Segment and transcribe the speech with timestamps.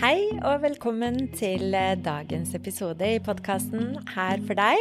[0.00, 4.80] Hei og velkommen til eh, dagens episode i podkasten Her for deg.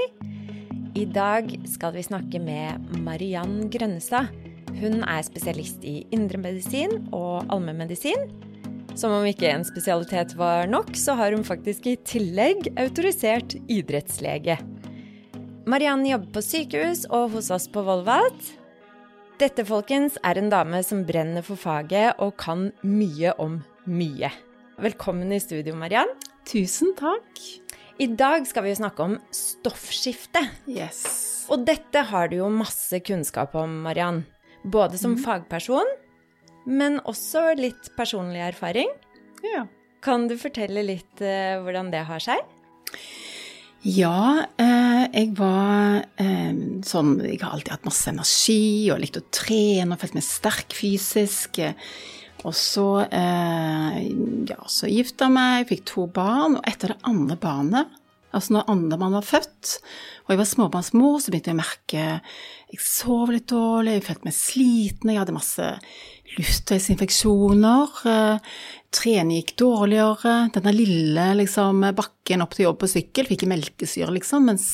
[0.98, 4.32] I dag skal vi snakke med Mariann Grønnestad.
[4.80, 8.26] Hun er spesialist i indremedisin og allmennmedisin.
[8.98, 14.56] Som om ikke en spesialitet var nok, så har hun faktisk i tillegg autorisert idrettslege.
[15.70, 18.50] Mariann jobber på sykehus og hos oss på Volvat.
[19.38, 24.34] Dette, folkens, er en dame som brenner for faget og kan mye om mye.
[24.82, 26.10] Velkommen i studio, Mariann.
[26.50, 27.38] Tusen takk.
[28.02, 30.42] I dag skal vi snakke om stoffskifte.
[30.66, 31.04] Yes.
[31.54, 34.24] Og dette har du jo masse kunnskap om, Mariann.
[34.66, 35.86] Både som fagperson,
[36.66, 38.90] men også litt personlig erfaring.
[39.46, 39.68] Ja.
[40.02, 42.42] Kan du fortelle litt uh, hvordan det har seg?
[43.84, 46.54] Ja, eh, jeg var eh,
[46.88, 50.74] sånn Jeg har alltid hatt masse energi og likt å trene og følt meg sterk
[50.78, 51.60] fysisk.
[52.44, 54.00] Og så, eh,
[54.50, 58.00] ja, så gifta meg, fikk to barn, og etter det andre barnet
[58.34, 59.76] Altså når andre barn var født,
[60.26, 62.06] og jeg var småbarnsmor, så begynte jeg å merke
[62.74, 65.68] Jeg sov litt dårlig, jeg følte meg sliten, jeg hadde masse
[66.34, 68.00] luftveisinfeksjoner.
[68.10, 68.56] Eh,
[68.94, 70.36] trening gikk dårligere.
[70.56, 74.68] Denne lille liksom, bakken opp til jobb på sykkel fikk jeg melkesyre, liksom, mens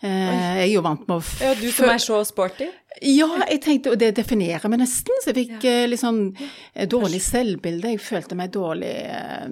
[0.00, 2.70] eh, jeg er jo vant med å Ja, du som er så sporty.
[3.02, 5.16] Ja, jeg tenkte, og det definerer meg nesten.
[5.22, 5.86] Så jeg fikk ja.
[5.90, 7.90] litt sånn eh, dårlig selvbilde.
[7.96, 9.48] Jeg følte meg dårlig eh,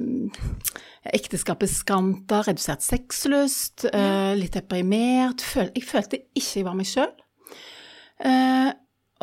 [1.14, 5.45] Ekteskapet skanta, redusert sexlyst, eh, litt deprimert.
[5.77, 7.12] Jeg følte ikke jeg var meg sjøl.
[8.25, 8.70] Eh,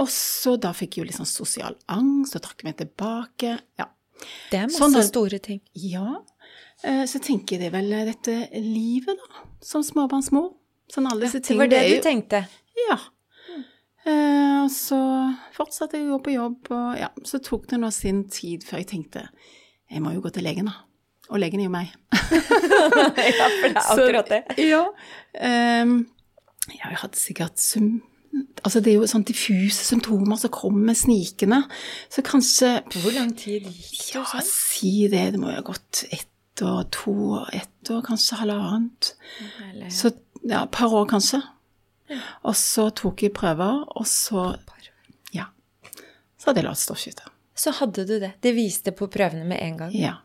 [0.02, 3.56] og så da fikk jeg jo litt sånn sosial angst og trakk meg tilbake.
[3.82, 3.88] Ja.
[4.52, 5.62] Det er masse Sånn store ting.
[5.74, 6.20] ja.
[6.84, 10.48] Eh, så tenker jeg det er vel dette livet, da, som småbarnsmor.
[10.90, 11.68] Sånn alle disse Det tingene.
[11.68, 12.40] var det du tenkte.
[12.90, 12.98] ja.
[14.06, 15.00] Eh, og så
[15.56, 18.82] fortsatte jeg å gå på jobb, og ja, så tok det nå sin tid før
[18.82, 19.28] jeg tenkte
[19.92, 20.86] jeg må jo gå til legen, da.
[21.32, 21.90] Og legen er jo meg.
[22.16, 22.22] ja,
[22.88, 24.40] for det er akkurat det.
[24.56, 24.86] Så, ja.
[26.72, 28.00] Ja, jeg hadde sikkert sum...
[28.64, 31.66] Altså, det er jo sånn diffuse symptomer som kommer snikende.
[32.12, 34.46] Så kanskje Hvor lang tid gikk Ja, sånn?
[34.48, 35.26] si det.
[35.36, 39.14] Det må jo ha gått ett år, to år, ett år, kanskje halvannet.
[39.92, 40.14] Så
[40.46, 41.42] ja, et par år kanskje.
[42.44, 44.58] Og så tok jeg prøver, og så
[45.34, 45.46] Ja.
[46.38, 47.28] Så hadde jeg lavt stoffskifte.
[47.56, 48.34] Så hadde du det.
[48.42, 49.92] Det viste på prøvene med en gang.
[49.94, 50.16] Ja.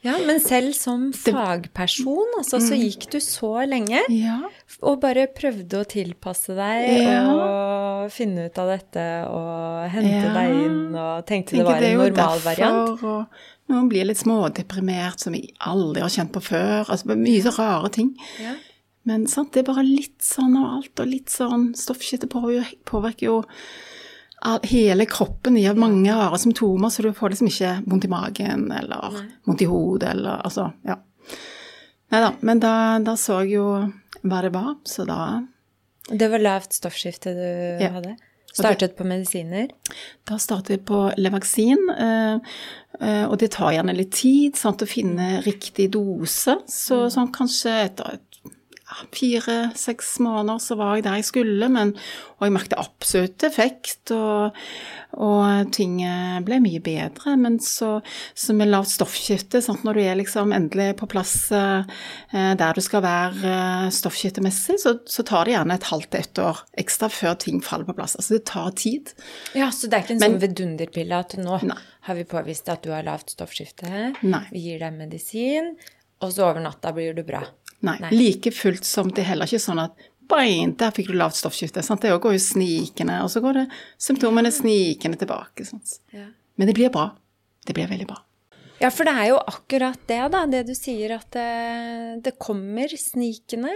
[0.00, 4.38] Ja, Men selv som fagperson, altså, så gikk du så lenge Ja.
[4.80, 7.24] og bare prøvde å tilpasse deg Ja.
[8.04, 10.32] og finne ut av dette og hente Ja.
[10.34, 12.86] deg inn og tenkte det var en normal variant.
[12.94, 13.26] derfor,
[13.68, 16.86] Og noen blir litt smådeprimert, som jeg aldri har kjent på før.
[16.88, 18.14] Altså mye så rare ting.
[18.40, 18.54] Ja.
[19.08, 23.42] Men sant, det er bare litt sånn av alt, og litt sånn Stoffskifte påvirker, jo
[24.68, 25.56] hele kroppen.
[25.64, 29.70] Har mange rare symptomer, så du får liksom ikke vondt i magen eller vondt i
[29.70, 30.98] hodet eller altså, ja.
[32.08, 32.72] Nei da, men da,
[33.04, 33.66] da så jeg jo
[34.22, 35.18] hva det var, så da
[36.08, 37.90] Det var lavt stoffskifte du Ja.
[37.98, 38.16] hadde?
[38.58, 39.68] Startet på medisiner?
[40.26, 42.38] Da startet jeg på Levaksin, eh,
[43.00, 46.56] eh, og det tar gjerne litt tid sant, å finne riktig dose.
[46.66, 48.27] Så sånn kanskje etter et,
[49.14, 51.92] fire-seks måneder så var jeg der jeg skulle, men,
[52.38, 54.56] og jeg merket absolutt effekt, og,
[55.18, 55.96] og ting
[56.46, 57.34] ble mye bedre.
[57.40, 57.98] Men så,
[58.38, 61.82] så med lavt stoffskifte, sant, når du er liksom endelig på plass eh,
[62.32, 66.42] der du skal være eh, stoffskiftemessig, så, så tar det gjerne et halvt til ett
[66.44, 68.16] år ekstra før ting faller på plass.
[68.18, 69.14] Altså det tar tid.
[69.58, 71.78] Ja, så det er ikke en Men- sånn vidunderpille at nå Nei.
[72.08, 74.44] har vi påvist at du har lavt stoffskifte, Nei.
[74.52, 75.74] vi gir deg medisin,
[76.22, 77.44] og så over natta blir du bra.
[77.86, 78.10] Nei, Nei.
[78.14, 81.80] like fullt som det er heller ikke sånn at Bein, der fikk du lavt stoffskifte.
[81.80, 82.02] Sant?
[82.04, 83.62] Det går jo snikende, og så går det
[83.96, 85.64] symptomene snikende tilbake.
[86.12, 86.26] Ja.
[86.60, 87.06] Men det blir bra.
[87.64, 88.18] Det blir veldig bra.
[88.78, 90.42] Ja, for det er jo akkurat det, da.
[90.52, 91.46] Det du sier, at det,
[92.26, 93.72] det kommer snikende.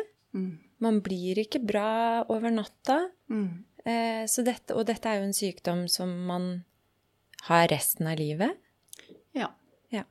[0.82, 1.88] Man blir ikke bra
[2.28, 2.98] over natta.
[3.84, 6.50] Eh, så dette, og dette er jo en sykdom som man
[7.48, 8.54] har resten av livet.
[9.34, 9.48] Ja.
[9.90, 10.04] Ja.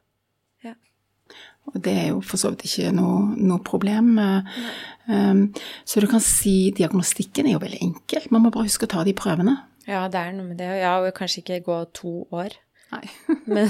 [0.66, 0.76] ja.
[1.72, 4.18] Og det er jo for så vidt ikke noe, noe problem.
[5.08, 5.44] Um,
[5.88, 8.26] så du kan si diagnostikken er jo veldig enkel.
[8.34, 9.56] Man må bare huske å ta de prøvene.
[9.88, 10.68] Ja, det er noe med det.
[10.82, 12.58] Ja, og kanskje ikke gå to år.
[12.92, 13.06] Nei.
[13.56, 13.70] Men,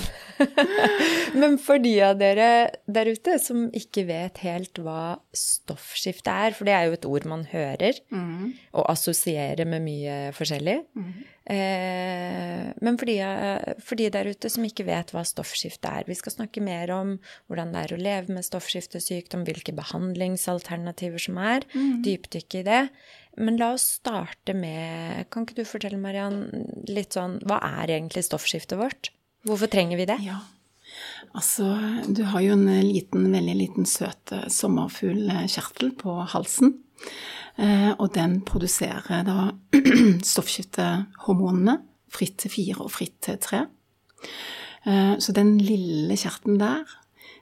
[1.41, 2.47] men for de av dere
[2.89, 7.27] der ute som ikke vet helt hva stoffskifte er, for det er jo et ord
[7.29, 10.77] man hører og assosierer med mye forskjellig.
[10.97, 13.15] Eh, men for de,
[13.81, 17.15] for de der ute som ikke vet hva stoffskifte er Vi skal snakke mer om
[17.49, 21.65] hvordan det er å leve med stoffskiftesykdom, hvilke behandlingsalternativer som er,
[22.05, 22.83] dypdykke i det.
[23.41, 26.43] Men la oss starte med Kan ikke du fortelle, Mariann,
[26.91, 29.13] litt sånn Hva er egentlig stoffskiftet vårt?
[29.47, 30.19] Hvorfor trenger vi det?
[30.25, 30.41] Ja.
[31.37, 31.65] Altså,
[32.11, 36.75] du har jo en liten, veldig liten søt eh, sommerfuglkjertel på halsen.
[37.59, 39.51] Eh, og den produserer da
[40.33, 41.77] stoffskiftehormonene
[42.11, 43.65] fritt til fire og fritt til tre.
[44.87, 46.97] Eh, så den lille kjerten der,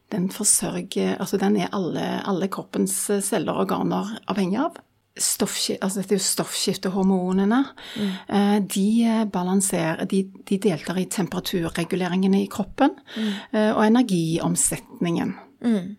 [0.09, 4.79] den forsørger Altså den er alle, alle kroppens celler og organer avhengig av
[5.19, 7.57] altså dette er jo stoffskiftehormonene.
[7.99, 8.67] Mm.
[8.71, 8.85] De
[9.27, 13.33] balanserer de, de, deltar i temperaturreguleringene i kroppen mm.
[13.73, 15.33] og energiomsetningen.
[15.65, 15.95] Mm.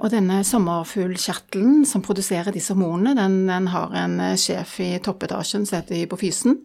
[0.00, 5.78] Og denne sommerfuglkjertelen som produserer disse hormonene, den, den, har en sjef i toppetasjen som
[5.78, 6.56] heter hypofysen,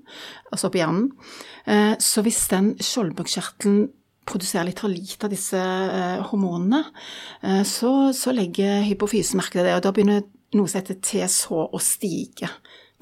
[0.50, 1.10] altså på hjernen.
[2.02, 3.84] Så hvis den skjoldbukkjertelen
[4.26, 5.62] produserer litt for lite av disse
[6.32, 6.82] hormonene,
[7.68, 10.24] så, så legger hypofysen merke til det, og da begynner
[10.58, 12.50] noe som heter TSH å stige.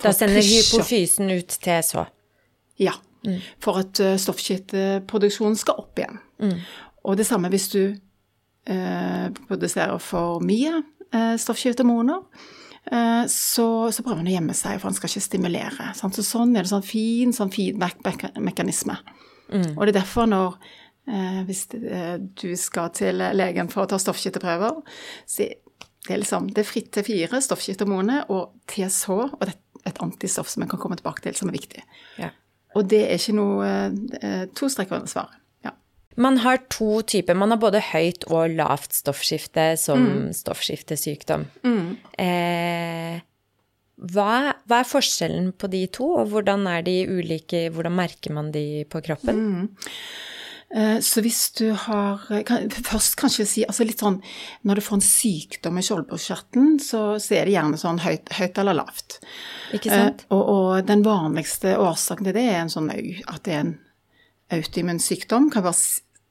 [0.02, 2.06] Da sender hypofysen ut TSH?
[2.82, 2.98] Ja.
[3.28, 3.38] Mm.
[3.62, 6.18] For at stoffskifteproduksjonen skal opp igjen.
[6.42, 6.56] Mm.
[7.06, 7.84] Og det samme hvis du
[9.48, 11.34] produserer for mye uh.
[12.92, 15.90] Uh, så, så, prøver han å gjemme seg, for han skal ikke stimulere.
[15.98, 16.18] Sant?
[16.18, 18.96] Så sånn er det sånn fin sånn feedback-mekanisme.
[19.52, 19.74] Mm.
[19.76, 20.62] Og det er derfor når
[21.50, 24.78] hvis du skal til legen for å ta stoffskifteprøver,
[25.28, 25.48] så
[26.08, 30.02] det er liksom det er fritt til fire stoffskiftehormoner og TSH, og det er et
[30.02, 31.84] antistoff som jeg kan komme tilbake til, som er viktig.
[32.22, 32.32] Ja.
[32.78, 33.70] Og det er ikke noe
[34.22, 35.41] eh, to streker under svaret.
[36.16, 37.38] Man har to typer.
[37.38, 40.26] Man har både høyt og lavt stoffskifte som mm.
[40.36, 41.46] stoffskiftesykdom.
[41.64, 41.86] Mm.
[42.20, 43.22] Eh,
[44.02, 44.32] hva,
[44.66, 48.84] hva, er forskjellen på de to, og hvordan er de ulike, hvordan merker man de
[48.90, 49.40] på kroppen?
[49.40, 49.96] Mm.
[50.72, 54.22] Eh, så hvis du har kan, Først kanskje si altså litt sånn
[54.64, 58.62] Når du får en sykdom i skjoldbruskkjertelen, så, så, er det gjerne sånn høyt, høyt
[58.64, 59.20] eller lavt.
[59.76, 60.24] Ikke sant?
[60.24, 63.76] Eh, og, og, den vanligste årsaken til det er en sånn at det er en
[64.52, 65.50] autoimmun sykdom.
[65.52, 65.80] Kan jeg bare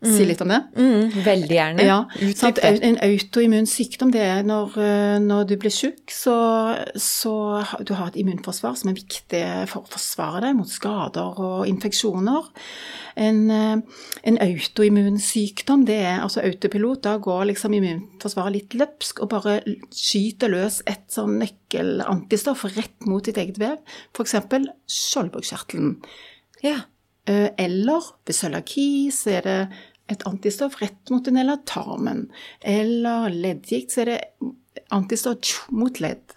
[0.00, 0.28] si mm.
[0.30, 0.58] litt om det?
[0.80, 1.84] Mm, veldig gjerne.
[1.84, 1.98] Ja,
[2.38, 2.60] sant?
[2.64, 6.36] En autoimmun sykdom det er når, eh, når du blir syk, så,
[6.96, 7.34] så
[7.84, 12.48] du har et immunforsvar som er viktig for å forsvare deg mot skader og infeksjoner.
[13.20, 17.02] En, eh, en autoimmun sykdom, det er altså autopilot.
[17.04, 19.58] Da går liksom immunforsvaret litt løpsk og bare
[19.92, 23.76] skyter løs et sånn nøkkelantistoff rett mot ditt eget vev,
[24.16, 24.38] f.eks.
[24.88, 25.98] skjoldbruskkjertelen.
[26.64, 26.78] Ja.
[27.30, 29.60] Eh, eller ved cøliaki så er det
[30.10, 32.26] et antistoff rett mot den eller tarmen.
[32.66, 34.50] Eller leddgikt, så er det
[34.90, 36.34] antistoff mot ledd.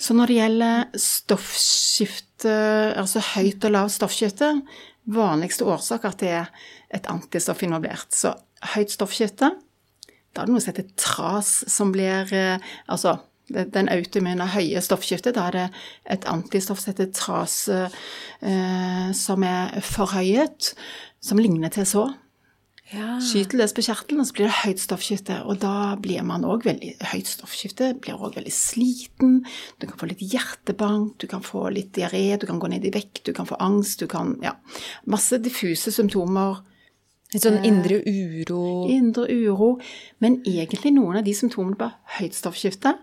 [0.00, 2.52] Så når det gjelder stoffskifte,
[2.96, 4.52] altså høyt og lavt stoffskifte,
[5.10, 6.52] vanligste årsak at det er
[6.92, 8.08] et antistoff involvert.
[8.12, 8.34] Så
[8.74, 9.54] høyt stoffskifte,
[10.30, 13.16] da er det noe som heter TRAS, som blir eh, Altså
[13.50, 15.66] den autoimmune høye stoffskiftet, da er det
[16.16, 20.74] et antistoff som heter TRAS, eh, som er forhøyet,
[21.20, 22.08] som ligner så.
[22.90, 23.20] Ja.
[23.22, 25.36] Skyter løs på kjertelen, og så blir det høyt stoffskifte.
[25.46, 29.36] Og da blir man òg veldig Høyt stoffskifte blir òg veldig sliten.
[29.78, 32.92] Du kan få litt hjertebank, du kan få litt diaré, du kan gå ned i
[32.94, 34.56] vekt, du kan få angst, du kan Ja.
[35.06, 36.64] Masse diffuse symptomer.
[37.32, 38.88] Litt sånn indre uro?
[38.88, 39.78] Eh, indre uro.
[40.18, 42.96] Men egentlig noen av de symptomene på høyt stoffskifte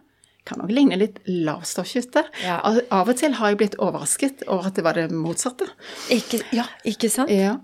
[0.47, 2.25] kan òg ligne litt lavstoffskifte.
[2.45, 2.57] Ja.
[2.63, 5.69] Av og til har jeg blitt overrasket over at det var det motsatte.
[6.13, 7.33] Ikke, ja, ikke sant?
[7.33, 7.59] Ja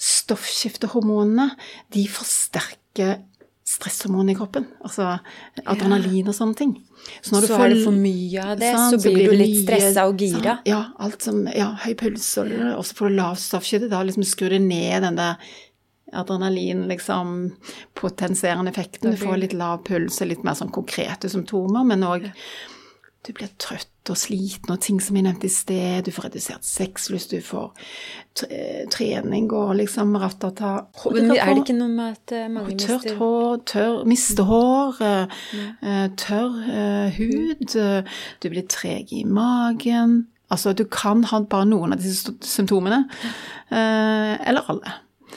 [0.00, 1.50] stoffskiftehormonene
[1.92, 3.18] de forsterker
[3.70, 4.64] stresshormonene i kroppen.
[4.82, 5.12] Altså
[5.68, 6.72] adrenalin og sånne ting.
[7.20, 8.96] Så, så er det for mye av det, sant?
[8.96, 10.56] så blir du litt stressa og gira.
[10.68, 13.90] Ja, alt som, ja, høy puls, og så får du lavt stoffskifte.
[13.92, 15.52] Da liksom skrur det ned den der
[16.12, 17.52] adrenalin, liksom,
[18.00, 19.10] effekten.
[19.10, 22.30] Du får litt lav puls og litt mer sånn konkrete symptomer, men òg
[23.26, 26.06] du blir trøtt og sliten, og ting som jeg nevnte i sted.
[26.06, 27.74] Du får redusert sexlyst, du får
[28.94, 30.70] trening og liksom ratata
[31.12, 35.02] Men er det ikke noe med at eh, mange mister Tørt hår, tørr, mister hår,
[36.22, 37.76] tørr uh, hud,
[38.40, 43.04] du blir treg i magen Altså, du kan ha bare noen av disse symptomene,
[43.70, 44.96] eller alle.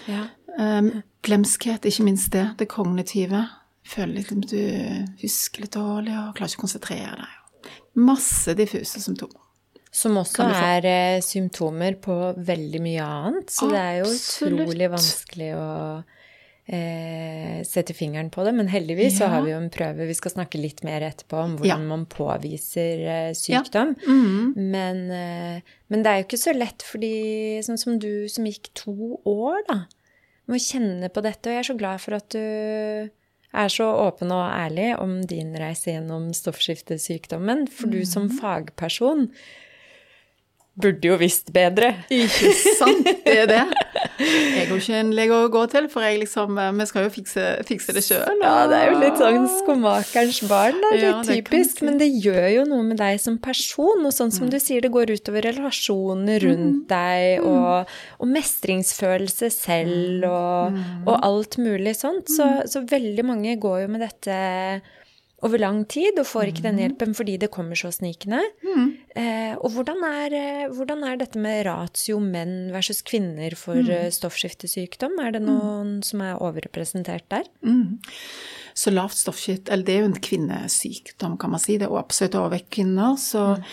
[0.09, 0.23] Ja.
[0.59, 0.89] Um,
[1.25, 2.47] glemskhet, ikke minst det.
[2.59, 3.45] Det kognitive.
[3.83, 4.59] Føler liksom du
[5.23, 7.71] husker litt dårlig og klarer ikke å konsentrere deg.
[7.99, 9.39] Masse diffuse symptomer.
[9.93, 13.51] Som også er eh, symptomer på veldig mye annet.
[13.53, 13.75] Så Absolutt.
[13.75, 15.67] det er jo utrolig vanskelig å
[16.65, 18.55] eh, sette fingeren på det.
[18.57, 19.19] Men heldigvis ja.
[19.19, 21.91] så har vi jo en prøve vi skal snakke litt mer etterpå om hvordan ja.
[21.91, 23.93] man påviser eh, sykdom.
[23.99, 24.09] Ja.
[24.09, 24.53] Mm -hmm.
[24.71, 28.73] men, eh, men, det er jo ikke så lett fordi sånn som du som gikk
[28.73, 29.83] to år, da,
[30.49, 31.49] må kjenne på dette.
[31.49, 33.09] Og jeg er så glad for at du
[33.53, 37.67] er så åpen og ærlig om din reise gjennom stoffskiftesykdommen.
[37.69, 38.39] For du som mhm.
[38.41, 39.27] fagperson
[40.73, 41.91] burde jo visst bedre.
[42.09, 42.49] Ikke
[42.79, 43.59] sant, det er det.
[44.23, 47.11] Jeg har ikke en lege å gå til, for jeg liksom, eh, vi skal jo
[47.13, 48.41] fikse, fikse det sjøl.
[48.41, 50.91] Ja, det er jo litt sånn skomakerens barn, da.
[50.97, 51.81] Ja, er typisk.
[51.85, 54.01] Men det gjør jo noe med deg som person.
[54.05, 54.37] Og sånn Mm.
[54.37, 57.47] som du sier, det går utover relasjoner rundt deg, Mm.
[57.47, 57.87] og,
[58.19, 61.07] og mestringsfølelse selv, og, Mm.
[61.07, 62.27] og alt mulig sånt.
[62.29, 64.81] Så, så veldig mange går jo med dette
[65.43, 66.69] over lang tid og får ikke Mm.
[66.69, 68.39] den hjelpen fordi det kommer så snikende.
[69.15, 73.89] Eh, og hvordan er, eh, hvordan er dette med ratio menn versus kvinner for Mm.
[73.89, 75.19] eh, stoffskiftesykdom?
[75.19, 77.43] Er det noen som er overrepresentert der?
[77.63, 77.99] Mm.
[78.75, 81.77] Så lavt stoffskift, eller det er jo en kvinnesykdom, kan man si.
[81.77, 83.15] Det er absolutt overvekt kvinner.
[83.17, 83.63] Så Mm.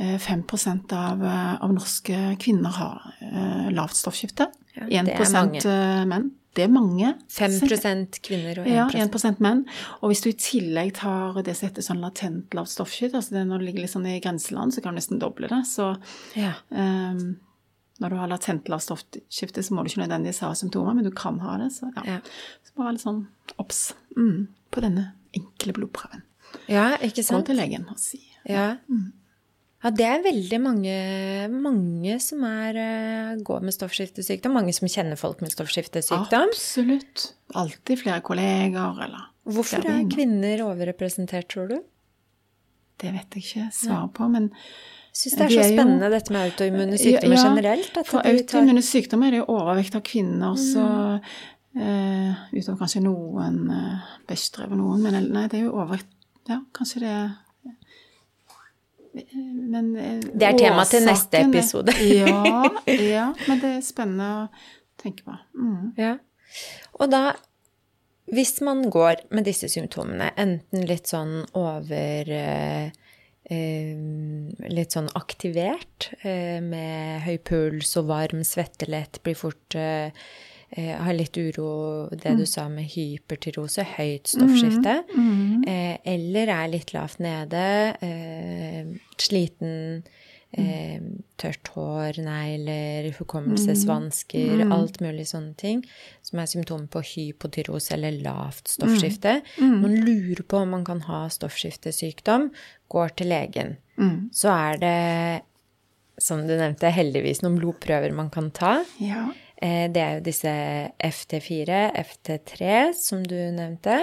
[0.00, 1.22] eh, 5 av,
[1.62, 4.46] av norske kvinner har eh, lavt stoffskifte.
[4.76, 5.56] Ja, 1 det er mange.
[5.64, 6.30] eh, menn.
[6.56, 7.12] Det er mange.
[7.30, 9.64] 5 kvinner og 1 Ja, 1 menn.
[10.00, 13.44] Og hvis du i tillegg tar det som heter sånn latent lavt stoffskift, altså det
[13.46, 15.60] når det ligger litt sånn i grenseland, så kan du nesten doble det.
[15.68, 15.92] Så
[16.34, 16.54] Ja.
[16.70, 17.36] um,
[18.00, 21.10] når du har latent lavt stoffskifte, så må du ikke nødvendigvis ha symptomer, men du
[21.10, 21.70] kan ha det.
[21.74, 22.02] Så ja.
[22.06, 22.18] Ja.
[22.64, 23.26] Så bare litt sånn
[23.58, 26.22] obs mm, på denne enkle blodprøven.
[26.68, 27.44] ja, ikke sant?
[27.44, 28.76] Gå til legen og si Ja.
[29.84, 30.94] Ja, det er veldig mange,
[31.52, 34.56] mange som er, eh, går med stoffskiftesykdom.
[34.58, 36.50] Mange som kjenner folk med stoffskiftesykdom.
[36.50, 37.32] Absolutt.
[37.54, 41.78] Alltid flere kolleger, eller Hvorfor er kvinner overrepresentert, tror du?
[42.98, 44.50] Det vet jeg ikke svar på, men
[45.08, 48.06] Jeg syns det er De så er jo- spennende dette med autoimmune sykdommer Ja, generelt.
[48.06, 50.84] For de autoimmune sykdommer er det jo overvekt av kvinner, så
[51.78, 56.06] uh, Utover kanskje noen uh, Bechdrev noen, men nei, det er jo overvekt
[56.48, 57.30] Ja, kanskje det er
[59.34, 61.94] men eh, Det er tema til neste episode.
[62.20, 62.62] ja,
[63.16, 64.46] ja, men det er spennende å
[65.00, 65.36] tenke på.
[65.58, 65.92] Mm.
[65.98, 66.14] Ja.
[66.98, 67.22] Og da,
[68.32, 72.90] hvis man går med disse symptomene, enten litt sånn over eh,
[73.48, 73.94] eh,
[74.68, 79.76] Litt sånn aktivert, med høy puls og varm, svettelett, blir fort
[80.76, 85.04] eh, Har litt uro, det du sa med hypertyrose, høyt stoffskifte.
[85.66, 88.84] Eh, eller er litt lavt nede, eh,
[89.18, 90.02] sliten,
[90.52, 91.00] eh,
[91.38, 95.84] tørt hår, negler, hukommelsesvansker, alt mulig sånne ting,
[96.22, 99.42] som er symptomer på hypotyrose eller lavt stoffskifte.
[99.82, 102.50] Man lurer på om man kan ha stoffskiftesykdom,
[102.88, 103.76] går til legen.
[104.32, 105.42] Så er det,
[106.18, 108.84] som du nevnte, heldigvis noen blodprøver man kan ta.
[109.00, 109.32] Ja.
[109.60, 110.50] Eh, Det er jo disse
[111.02, 113.96] FT4, FT3, som du nevnte,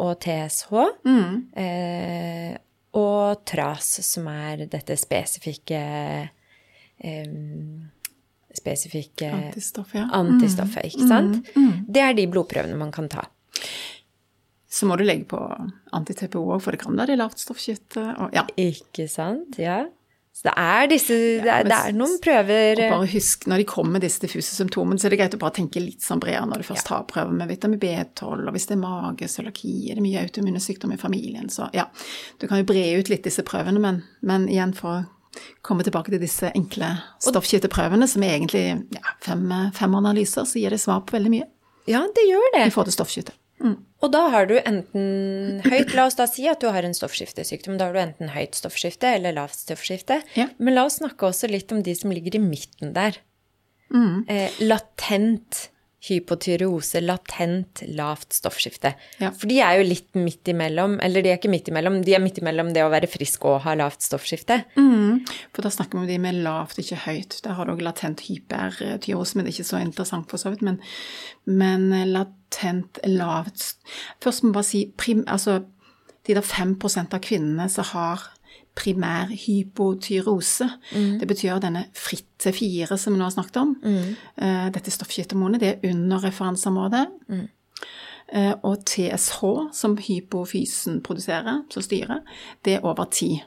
[0.00, 0.70] og TSH.
[1.04, 1.34] Mm.
[1.56, 2.56] Eh,
[2.94, 5.80] og TRAS, som er dette spesifikke
[7.00, 7.34] eh,
[8.54, 10.04] Spesifikke antistoffet, ja.
[10.14, 11.48] antistoffet, ikke sant?
[11.90, 13.24] Det er de blodprøvene man kan ta.
[14.70, 15.40] Så må du legge på
[15.94, 18.04] anti-TPO òg, for det kan være lavt stoffskifte.
[18.34, 18.44] Ja.
[18.54, 19.58] Ikke sant?
[19.58, 19.80] Ja.
[20.34, 23.60] Så det er disse Det er, men det er noen prøver Og bare husk, når
[23.62, 26.22] de kommer med disse diffuse symptomene, så er det greit å bare tenke litt sånn
[26.22, 29.74] bredere når du først tar prøver med vitamin B12, og hvis det er mage, cøliaki,
[29.92, 31.86] er det mye autoimmune sykdom i familien, så ja.
[32.42, 36.10] Du kan jo bre ut litt disse prøvene, men, men igjen for å komme tilbake
[36.10, 36.90] til disse enkle
[37.22, 38.66] stoffskifteprøvene, som er egentlig
[38.98, 39.46] ja, fem,
[39.78, 41.48] fem analyser, så gir det svar på veldig mye
[41.90, 42.66] Ja, det gjør det.
[42.66, 42.98] i forhold til
[43.62, 43.76] stoffskifte.
[44.04, 47.78] Og da har du enten høyt La oss da si at du har en stoffskiftesykdom.
[47.80, 50.20] Da har du enten høyt stoffskifte eller lavt stoffskifte.
[50.36, 50.48] Ja.
[50.58, 53.20] Men la oss snakke også litt om de som ligger i midten der.
[53.94, 54.24] Mm.
[54.28, 55.68] Eh, latent
[56.04, 58.94] hypotyreose, latent lavt stoffskifte.
[59.22, 59.30] Ja.
[59.32, 62.22] For de er jo litt midt imellom, eller de er ikke midt imellom, de er
[62.22, 64.60] midt imellom det å være frisk og ha lavt stoffskifte.
[64.76, 65.24] Mm.
[65.54, 67.38] For da snakker vi om de med lavt, ikke høyt.
[67.44, 70.64] Der har du også latent hypertyreose, men det er ikke så interessant for så vidt.
[70.66, 70.80] Men,
[71.48, 73.74] men latent lavt
[74.22, 75.62] Først må vi bare si prim, altså,
[76.26, 78.28] de der 5% av kvinnene som har
[78.74, 80.66] primær hypotyrose,
[81.20, 83.76] det betyr denne fritt til fire som vi nå har snakket om.
[84.36, 87.06] Eh, Dette stoffskiftehormonet, det er under referanseområdet.
[88.32, 89.40] Eh, Og TSH,
[89.72, 92.20] som hypofysen produserer, som styrer,
[92.64, 93.42] det er over ti.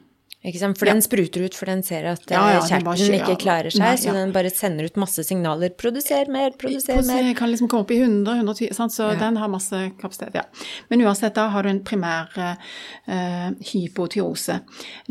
[0.54, 3.82] For den spruter ut, for den ser at eh, Ja, ja, kjerten ikke klarer seg,
[3.84, 5.74] Nei, så den bare sender ut masse signaler.
[5.80, 7.24] Produser mer, produser mer.
[7.30, 8.96] Den kan liksom komme opp i 100, 120, sant?
[8.96, 10.38] så den har masse kapasitet.
[10.40, 10.46] ja.
[10.92, 14.62] Men uansett, da har du en primær uh, hypotyrose.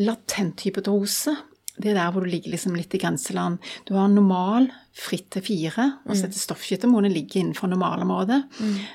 [0.01, 1.37] Latent hypotyrose,
[1.77, 3.59] det er der hvor du ligger liksom litt i grenseland.
[3.85, 8.39] Du har normal fritt til fire, og så dette stoffskiftemonet ligger innenfor normalområdet.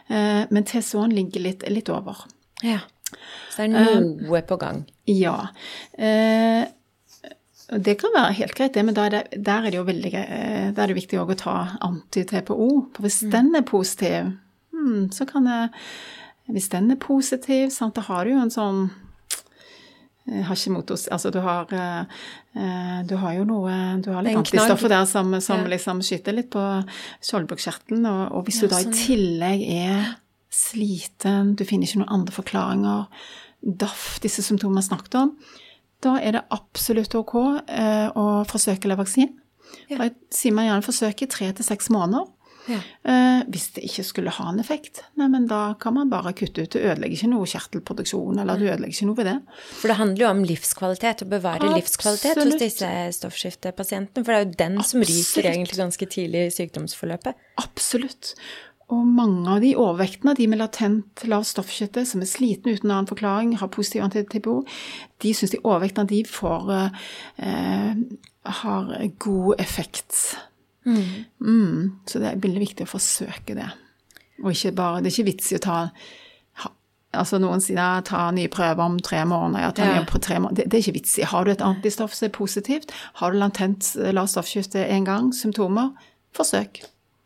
[0.09, 2.23] Eh, men TSO-en ligger litt, litt over.
[2.65, 2.79] Ja.
[3.51, 4.85] Så det er noe på gang.
[5.09, 5.37] Ja.
[5.97, 6.63] Uh,
[7.71, 10.09] det kan være helt greit, det, men da er det, der er det jo veldig
[10.11, 11.53] eh, der er det viktig å ta
[11.87, 12.67] anti-TPO.
[12.91, 14.33] For hvis den er positiv,
[14.75, 15.61] hmm, så kan det
[16.51, 18.89] Hvis den er positiv, sant, da har du jo en sånn
[20.27, 21.07] Jeg har ikke motos...
[21.07, 21.69] Altså, du har,
[23.07, 25.69] du har jo noe Du har litt er antistoffer der som, som Ja.
[25.71, 26.65] liksom skyter litt på
[27.23, 28.03] skjoldbruskkjertelen.
[28.05, 30.11] Og, og hvis Ja, du da i sånn, tillegg er
[30.51, 33.23] sliten, du finner ikke noen andre forklaringer,
[33.61, 35.35] DAF, disse symptomene har snakket om,
[36.01, 37.35] da er det absolutt ok
[37.69, 39.35] eh, å forsøke Levaksin.
[39.87, 40.01] Ja.
[40.01, 42.25] Da sier man gjerne forsøke i tre til seks måneder.
[42.69, 42.77] Ja.
[42.77, 46.65] Eh, hvis det ikke skulle ha en effekt, nei, men da kan man bare kutte
[46.65, 46.71] ut.
[46.73, 49.37] Det ødelegger ikke noe kjertelproduksjon, eller du ødelegger ikke noe ved det.
[49.79, 54.25] For det handler jo om livskvalitet, å bevare livskvalitet hos disse stoffskiftepasientene.
[54.25, 57.49] For det er jo den som ryker egentlig ganske tidlig i sykdomsforløpet.
[57.61, 58.35] Absolutt.
[58.91, 63.07] Og mange av de overvektene, de med latent lav stoffskifte, som er slitne uten annen
[63.07, 64.57] forklaring, har positiv anti-TPO,
[65.23, 66.71] de syns de overvektene de får,
[67.39, 67.93] eh,
[68.59, 70.35] har god effekt.
[70.85, 73.69] Mm, så det er veldig viktig å forsøke det.
[74.43, 75.77] Og ikke bare, det er ikke vits i å ta
[77.11, 79.65] Altså Noen sier ja, ta nye prøver om tre måneder.
[79.65, 79.95] Ja, ta Ja.
[79.99, 80.63] nye på tre måneder.
[80.63, 81.25] Det, det er ikke vits i.
[81.27, 85.33] Har du et antistoff som er positivt, har du latent lav lavt stoffskifte én gang,
[85.35, 85.91] symptomer,
[86.31, 86.79] forsøk.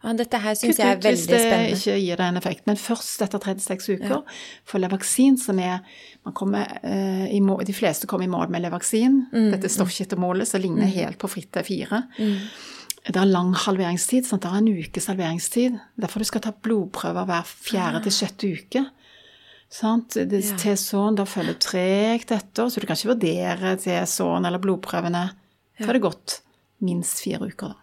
[0.05, 1.69] Ja, dette her syns jeg er veldig spennende.
[1.69, 2.61] Kutt ut hvis det ikke gir deg en effekt.
[2.69, 4.23] Men først etter 36 uker.
[4.69, 5.79] For Levaksin, som er
[6.25, 9.27] man kommer, eh, i mål, De fleste kommer i mål med Levaksin.
[9.33, 12.03] Mm, Dette stoffkittemålet, som ligner helt på fritt T4.
[13.05, 14.25] Det er lang halveringstid.
[14.25, 14.41] Sant?
[14.41, 15.79] Det er en ukes halveringstid.
[15.99, 18.85] Derfor du skal ta blodprøver hver fjerde til sjette uke.
[19.69, 20.09] Sant?
[20.13, 20.49] Det, Ah.
[20.51, 20.57] Ja.
[20.57, 25.31] T-sånn, da følger tregt etter, så du kan ikke vurdere T-sånn eller blodprøvene
[25.81, 26.39] før det er gått
[26.81, 27.73] minst fire uker.
[27.73, 27.75] da.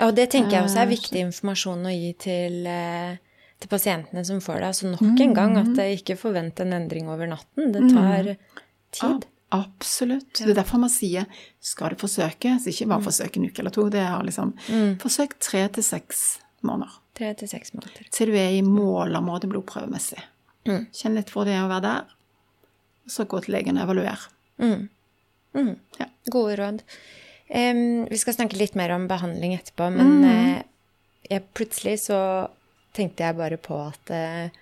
[0.00, 3.16] Ja, og det tenker jeg også er Eh, viktig informasjon å gi til, eh,
[3.60, 4.68] til pasientene som får det.
[4.70, 7.72] Altså nok en gang at jeg ikke forventer en endring over natten.
[7.74, 8.30] Det tar
[8.92, 9.10] tid.
[9.10, 10.32] Ab- Absolutt.
[10.38, 11.26] Det er derfor man sier
[11.60, 12.88] skal du forsøke, så ikke Mm.
[12.94, 13.88] bare forsøk en uke eller to.
[13.90, 14.54] Det er liksom
[14.98, 16.92] Forsøk tre til seks måneder.
[17.16, 18.08] Tre til seks måneder.
[18.12, 20.22] Til du er i målområdet blodprøvemessig.
[20.66, 20.86] Mm.
[20.92, 22.00] Kjenn litt hvor det er å være der,
[23.04, 24.28] og så gå til legen og evaluere.
[24.60, 24.88] Mm.
[25.54, 25.76] Mm.
[25.98, 26.06] Ja.
[26.30, 26.80] Gode råd.
[27.50, 30.58] Em, vi skal snakke litt mer om behandling etterpå, men eh,
[31.30, 32.20] jeg, plutselig så
[32.94, 34.60] tenkte jeg bare på at uh,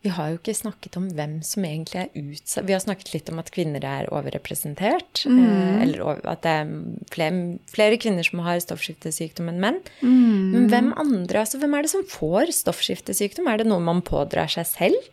[0.00, 2.64] vi har jo ikke snakket om hvem som egentlig er utsatt.
[2.64, 6.70] Vi har snakket litt om at kvinner er overrepresentert, eh, eller over, at det er
[7.12, 9.80] flere, flere kvinner som har stoffskiftesykdom enn menn.
[10.00, 13.50] Men hvem andre, altså hvem er det som får stoffskiftesykdom?
[13.50, 15.10] Er det noe man pådrar seg selv?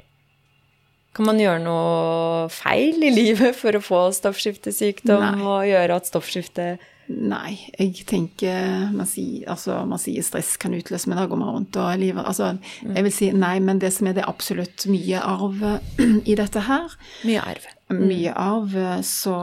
[1.17, 5.41] Kan man gjøre noe feil i livet for å få stoffskiftesykdom Nei.
[5.41, 11.08] og gjøre at stoffskiftet Nei, jeg tenker Man sier, altså, man sier stress kan utløse,
[11.08, 12.49] men da går man rundt og livet Altså,
[12.84, 15.63] jeg vil si nei, men det som er det absolutt mye arv
[16.32, 17.69] i dette her, Mye arv.
[17.95, 18.75] mye arv,
[19.08, 19.38] så,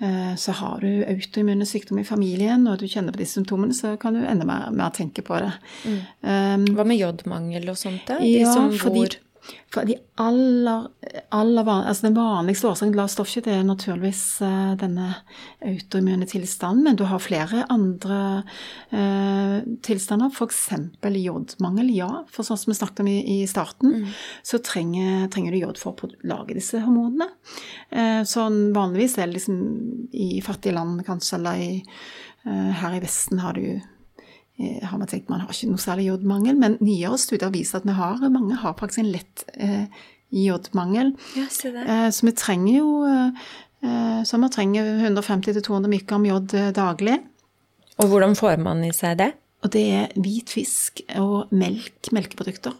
[0.00, 3.92] eh, så har du autoimmune sykdom i familien, og du kjenner på disse symptomene, så
[4.00, 5.52] kan du enda mer, mer tenke på det.
[6.24, 8.06] Um, Hva med jodmangel og sånt?
[8.08, 8.16] da?
[8.24, 9.20] De ja, som fordi, bor
[9.72, 10.86] for de aller,
[11.34, 15.08] aller altså Den vanligste årsaken til lavt stoffskifte er naturligvis eh, denne
[15.66, 18.20] autoimmune tilstanden, men du har flere andre
[18.94, 20.62] eh, tilstander, f.eks.
[21.26, 21.90] jodmangel.
[21.96, 24.06] Ja, for sånn som vi snakket om i, i starten,
[24.46, 27.28] så trenger, trenger du jod for å lage disse hormonene.
[27.90, 29.60] Eh, sånn vanligvis er det liksom
[30.16, 31.70] i fattige land kanskje, eller i,
[32.46, 33.84] eh, her i Vesten har du eh,
[34.56, 37.96] har man tenkt man har ikke noe særlig jodmangel, men nyere studier viser at vi
[37.96, 39.84] har, mange har faktisk en lett eh,
[40.32, 41.12] jodmangel.
[41.36, 41.46] Ja.
[41.46, 43.48] Eh, så vi trenger jo eh,
[43.84, 47.18] eh, så vi trenger 150-200 mikrogram jod eh, daglig.
[48.00, 49.34] Og hvordan får man i seg det?
[49.64, 52.74] Og det er hvit fisk og melk, melkeprodukter.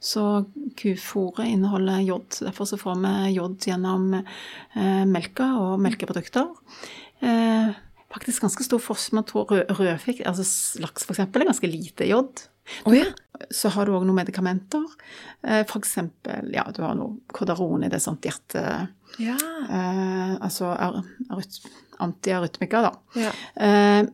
[0.00, 0.44] Så
[0.76, 2.28] kufôret inneholder jod.
[2.44, 6.50] Derfor så får vi jod gjennom eh, melka og melkeprodukter.
[7.24, 7.76] Eh,
[8.12, 9.16] faktisk ganske stor forskjell.
[9.18, 9.88] Man tror rød,
[10.26, 10.44] altså
[10.82, 12.44] laks for eksempel, er ganske lite jod.
[12.84, 13.04] Oh, ja.
[13.54, 14.82] Så har du òg noen medikamenter.
[15.44, 15.70] F.eks.
[15.70, 18.62] for eksempel, ja, du har noe Kodarone, det er sånt hjerte...
[19.22, 19.36] Ja.
[19.38, 20.98] Eh, altså ar-
[21.30, 21.68] aryt-
[22.04, 22.90] antiarytmika, da.
[23.16, 23.30] ja.
[23.62, 24.08] Eh,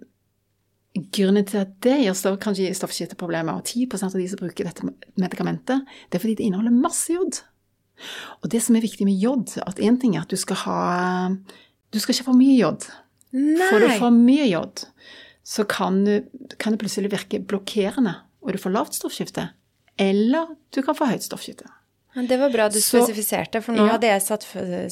[1.17, 4.69] grunnen til at det gir stoff, kan gi stoffskifteproblemer, og 10% av de som bruker
[4.69, 4.85] dette
[5.19, 7.41] medikamentet, det er fordi det inneholder masse jod.
[8.43, 10.79] Og det som er viktig med jod, at én ting er at du skal ha
[11.93, 12.87] Du skal ikke få mye jod.
[13.33, 13.69] Nei.
[13.71, 14.85] Får du for mye jod,
[15.45, 16.19] så kan, du,
[16.61, 18.15] kan det plutselig virke blokkerende,
[18.45, 19.49] og du får lavt stoffskifte.
[20.01, 21.65] Eller du kan få høyt stoffskifte.
[22.15, 23.93] Men Det var bra du Så- spesifiserte, for nå Ja.
[23.95, 24.43] hadde jeg satt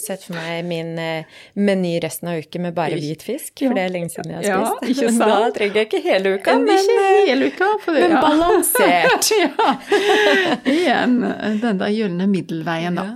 [0.01, 1.25] sett for meg min eh,
[1.55, 3.69] meny resten av uken med bare hvit fisk, Ja.
[3.69, 4.81] for det er lenge siden jeg har spist.
[4.81, 5.29] Ja, ikke sant?
[5.29, 8.23] Da trenger jeg ikke hele uka, men, ikke eh, hele uka, for det, men ja.
[8.25, 9.31] balansert.
[9.37, 9.77] ja.
[10.65, 11.21] Igjen
[11.61, 13.07] den der gylne middelveien, da.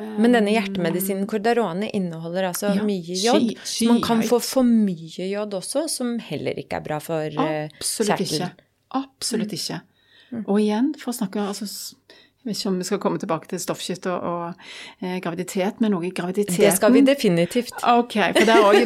[0.00, 3.52] Men denne hjertemedisinen Cordarone inneholder altså Ja, mye jod.
[3.64, 7.68] Så man kan få for mye jod også, som heller ikke er bra for eh,
[7.68, 8.50] Absolutt kjertel.
[9.54, 9.54] ikke.
[9.54, 9.80] Ikke.
[10.46, 11.66] Og igjen, for å snakke altså,
[12.40, 15.92] Jeg vet ikke om vi skal komme tilbake til stoffskifte og, og eh, graviditet, men
[15.94, 17.74] noe i graviditeten Det skal vi definitivt.
[17.84, 18.78] Ok, for der òg,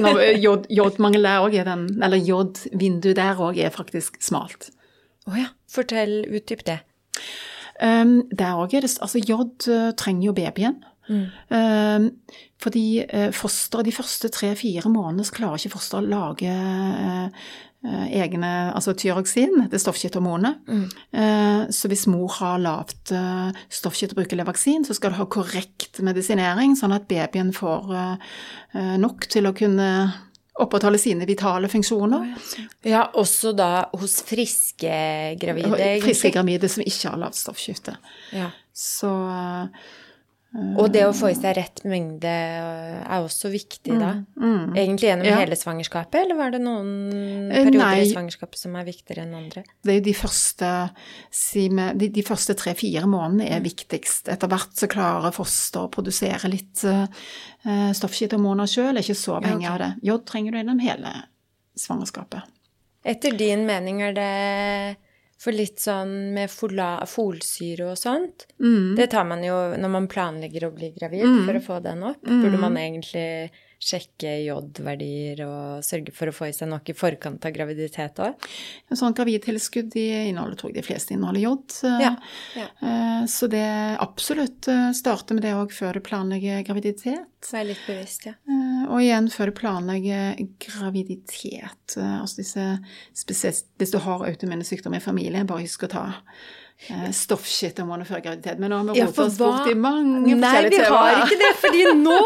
[0.42, 4.72] jod, jodmangel der òg er den Eller jodvinduet der òg er faktisk smalt.
[5.24, 5.52] Å oh ja.
[5.70, 6.80] Fortell, utdyp det.
[7.82, 10.82] Um, der òg er det Altså, jod uh, trenger jo babyen.
[11.04, 11.24] Mm.
[11.52, 12.08] Um,
[12.62, 17.48] fordi uh, fosteret de første tre-fire månedene så klarer ikke fosteret å lage uh,
[17.84, 20.56] Eh, egne Altså tyroksin, det stoffskifthormonet.
[20.68, 20.84] Mm.
[21.12, 25.26] Eh, så hvis mor har lavt eh, stoffskift og bruker Levaksin, så skal du ha
[25.28, 27.92] korrekt medisinering, sånn at babyen får
[28.98, 29.88] nok til å kunne
[30.64, 32.32] opprettholde sine vitale funksjoner.
[32.86, 34.96] Ja, også da hos friske
[35.40, 35.90] gravide.
[36.02, 37.98] Friske gravide som ikke har lavt stoffskifte.
[38.32, 38.48] Ja.
[38.72, 39.12] Så
[40.54, 44.12] og det å få i seg rett mengde er også viktig da.
[44.38, 44.76] Mm, mm.
[44.78, 45.38] Egentlig gjennom ja.
[45.40, 46.92] hele svangerskapet, eller var det noen
[47.50, 48.04] eh, perioder Nei.
[48.04, 49.64] i svangerskapet som er viktigere enn andre?
[49.82, 50.70] Det er jo de første,
[51.98, 53.66] de, de første tre-fire månedene er mm.
[53.66, 54.30] viktigst.
[54.30, 57.08] Etter hvert så klarer fosteret å produsere litt uh,
[57.98, 59.80] stoffskifthormoner sjøl, er ikke så avhengig ja, okay.
[59.80, 60.10] av det.
[60.12, 61.16] Jod trenger du gjennom hele
[61.82, 62.54] svangerskapet.
[63.04, 64.30] Etter din mening er det
[65.40, 68.94] for litt sånn med folsyre og sånt, mm.
[68.98, 71.40] det tar man jo når man planlegger å bli gravid mm.
[71.44, 72.22] for å få den opp.
[72.24, 72.42] Mm.
[72.44, 73.28] Burde man egentlig
[73.84, 78.48] sjekke jodverdier og sørge for å få i seg nok i forkant av graviditet òg?
[78.88, 81.76] Ja, sånn gravidtilskudd de inneholder, tror jeg de fleste inneholder jod.
[82.02, 82.14] Ja,
[82.56, 82.66] ja.
[82.80, 83.66] Eh, så det
[84.02, 87.30] absolutt eh, starte med det òg før du planlegger graviditet.
[87.50, 88.36] Vær litt bevisst, ja.
[88.48, 91.96] Eh, og igjen før du planlegger graviditet.
[92.00, 92.68] Altså disse
[93.16, 96.04] spesielt Hvis du har autoimmune sykdommer i familien, bare husk å ta
[96.84, 98.58] Eh, stoffskifthormoner før graviditet.
[98.60, 101.04] Men nå har vi rotet oss bort i mange Nei, forskjellige temaer.
[101.04, 102.16] Nei, vi har ikke det, fordi nå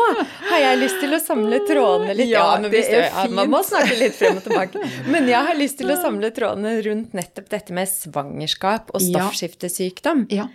[0.48, 2.32] har jeg lyst til å samle trådene litt.
[2.32, 3.36] Ja, ja det er fint.
[3.38, 4.82] Man må snakke litt frem og tilbake.
[5.14, 10.26] Men jeg har lyst til å samle trådene rundt nettopp dette med svangerskap og stoffskiftesykdom.
[10.34, 10.48] Ja.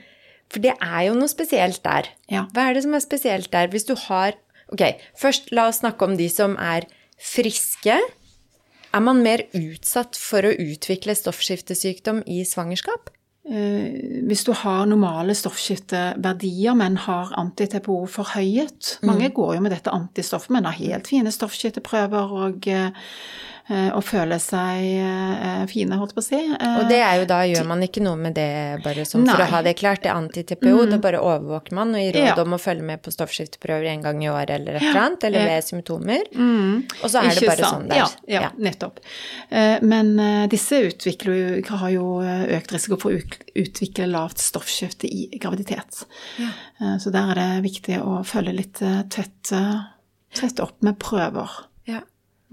[0.52, 2.12] For det er jo noe spesielt der.
[2.34, 2.48] Ja.
[2.54, 3.72] Hva er det som er spesielt der?
[3.72, 4.40] Hvis du har
[4.74, 4.82] Ok,
[5.20, 6.88] først la oss snakke om de som er
[7.22, 7.98] friske.
[8.94, 13.12] Er man mer utsatt for å utvikle stoffskiftesykdom i svangerskap?
[13.44, 19.34] Eh, hvis du har normale stoffskifteverdier, men har antitpo forhøyet Mange mm.
[19.36, 23.12] går jo med dette antistoffet, men har helt fine stoffskifteprøver og eh,
[23.64, 26.40] og eh, føle seg eh, fine, holdt på å si.
[26.52, 29.48] Og det er jo da gjør man ikke noe med det bare sånn for å
[29.54, 30.92] ha det klart, det er anti-TPO, mm.
[30.92, 32.36] da bare overvåker man og gir råd ja.
[32.44, 35.48] om å følge med på stoffskifteprøver en gang i året eller et eller annet, eller
[35.48, 36.28] ved symptomer.
[36.36, 36.84] Mm.
[37.00, 37.78] Og så er ikke det bare sant.
[37.78, 38.02] sånn der.
[38.02, 39.02] Ja, ja, ja, nettopp.
[39.48, 40.14] Eh, men
[40.52, 42.08] disse utvikler, har jo
[42.60, 46.04] økt risiko for å utvikle lavt stoffskifte i graviditet.
[47.00, 48.82] Så der er det viktig å følge litt
[49.14, 49.54] tett,
[50.36, 51.64] tett opp med prøver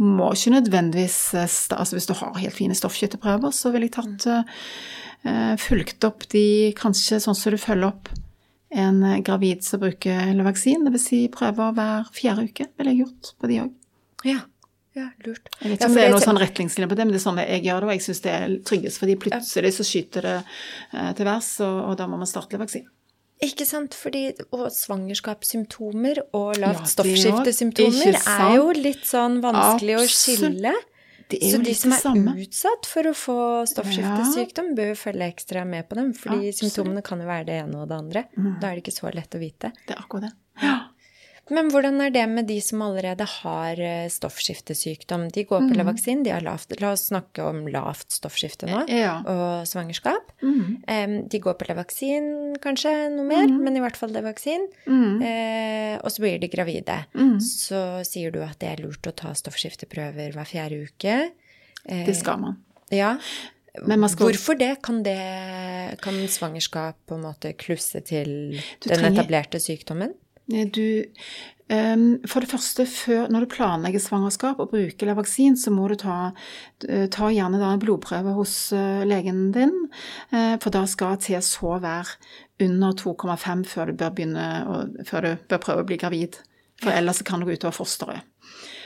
[0.00, 4.26] må ikke nødvendigvis eh, altså Hvis du har helt fine stoffskifteprøver, så ville jeg tatt
[4.30, 8.08] uh, fulgt opp de kanskje sånn som du følger opp
[8.70, 11.02] en gravid som bruker Lovaksin, dvs.
[11.02, 13.72] Si prøver hver fjerde uke, ville jeg gjort på de òg.
[14.30, 14.36] Ja.
[14.94, 15.50] ja, lurt.
[15.58, 17.24] Jeg vet ikke ja, om det er noen sånn retningslinjer på det, men det er
[17.24, 20.36] sånn jeg gjør det, og jeg syns det er tryggest, fordi plutselig så skyter det
[21.18, 22.86] til værs, og, og da må man starte Levaksin.
[23.40, 30.04] Ikke sant, fordi og svangerskapssymptomer og lavt ja, stoffskiftesymptomer er jo litt sånn vanskelig Absolutt.
[30.04, 30.74] å skille.
[31.30, 32.34] Så de som er samme.
[32.42, 33.38] utsatt for å få
[33.70, 36.58] stoffskiftesykdom, bør følge ekstra med på dem, fordi Absolutt.
[36.58, 38.24] symptomene kan jo være det ene og det andre.
[38.34, 38.48] Mm.
[38.58, 39.70] Da er det ikke så lett å vite.
[39.86, 40.32] Det er akkurat det.
[40.60, 40.78] Ja.
[41.50, 45.28] Men hvordan er det med de som allerede har eh, stoffskiftesykdom?
[45.34, 45.76] De går på mm.
[45.80, 49.18] Lavaksin, de har lavt La oss snakke om lavt stoffskifte nå, ja.
[49.26, 50.30] og svangerskap.
[50.42, 51.28] Mm.
[51.30, 52.30] De går på Lavaksin,
[52.62, 53.60] kanskje noe mer, mm.
[53.66, 54.68] men i hvert fall Levaksin.
[54.86, 57.02] Eh, og så blir de gravide.
[57.14, 57.38] Mhm.
[57.40, 61.16] Så sier du at det er lurt å ta stoffskifteprøver hver fjerde uke.
[61.84, 62.60] Eh, det skal man.
[62.94, 63.16] Ja.
[63.70, 64.26] Skal...
[64.26, 64.72] Hvorfor det?
[64.82, 65.20] Kan, det?
[66.02, 70.16] kan svangerskap på en måte klusse til den etablerte sykdommen?
[70.50, 71.04] Du
[71.70, 75.96] ehm, For det første, før, når du planlegger svangerskap og bruker Levaksin, så må du
[76.00, 76.32] ta,
[76.88, 79.76] eh, ta gjerne en blodprøve hos eh, legen din,
[80.32, 82.18] eh, for da skal TSH være
[82.66, 83.94] under 2,5 før,
[85.06, 86.42] før du bør prøve å bli gravid.
[86.80, 88.29] For ellers kan det gå utover fosteret.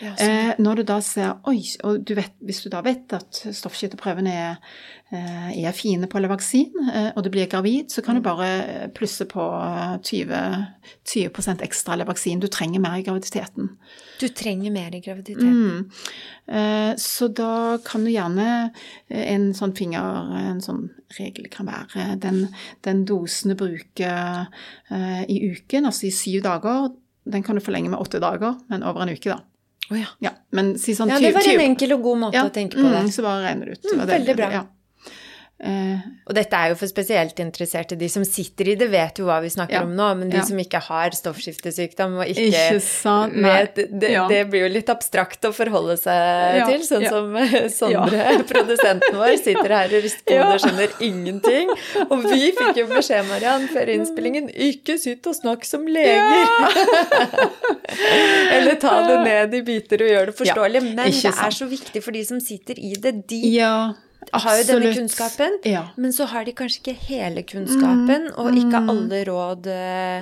[0.02, 3.40] Ja, eh, når du da ser Oi, og du vet, hvis du da vet at
[3.54, 4.56] stoffskifteprøvene er,
[5.14, 8.26] eh, er, fine på Levaksin, eh, og du blir gravid, så kan du mm.
[8.26, 9.44] bare plusse på
[10.02, 10.40] 20,
[11.04, 12.42] 20 ekstra Levaksin.
[12.42, 13.70] Du trenger mer i graviditeten.
[14.20, 15.54] Du trenger mer i graviditeten.
[15.54, 16.96] Mm.
[17.00, 18.70] Så da kan du gjerne
[19.08, 20.82] En sånn finger, en sånn
[21.16, 22.42] regel kan være den,
[22.84, 24.50] den dosen du bruker
[24.92, 26.90] i uken, altså i syv dager,
[27.24, 29.40] den kan du forlenge med åtte dager, men over en uke, da.
[29.90, 30.06] Oh, ja.
[30.24, 30.30] ja.
[30.56, 32.86] Men si sånn Ja, det var en enkel og god måte ja, å tenke på
[32.86, 33.02] det.
[33.04, 33.90] Mm, så bare regner det ut.
[33.90, 34.48] Mm, veldig bra.
[34.54, 34.62] Ja.
[35.64, 35.98] Eh,
[36.28, 37.96] Og dette er jo for spesielt interesserte.
[37.96, 39.82] De som sitter i det, vet jo hva vi snakker Ja.
[39.86, 40.42] om nå, men de Ja.
[40.44, 43.32] som ikke har stoffskiftesykdom og ikke, Ikke sant?
[43.34, 44.26] Vet det, Ja.
[44.28, 49.36] det blir jo litt abstrakt å forholde seg til, sånn som eh, Sondre, produsenten vår,
[49.40, 51.68] sitter her og rister på hodet og skjønner ingenting.
[52.10, 56.44] Og vi fikk jo beskjed, Mariann, før innspillingen, ikke sitt og snakk som leger.
[58.54, 60.82] Eller ta det ned i biter og gjør det forståelig.
[60.82, 63.14] Men det er så viktig for de som sitter i det.
[63.30, 63.92] De Ja,
[64.32, 65.88] har jo denne kunnskapen, Ja.
[65.96, 68.88] men så har de kanskje ikke hele kunnskapen, og ikke mm.
[68.90, 69.66] alle råd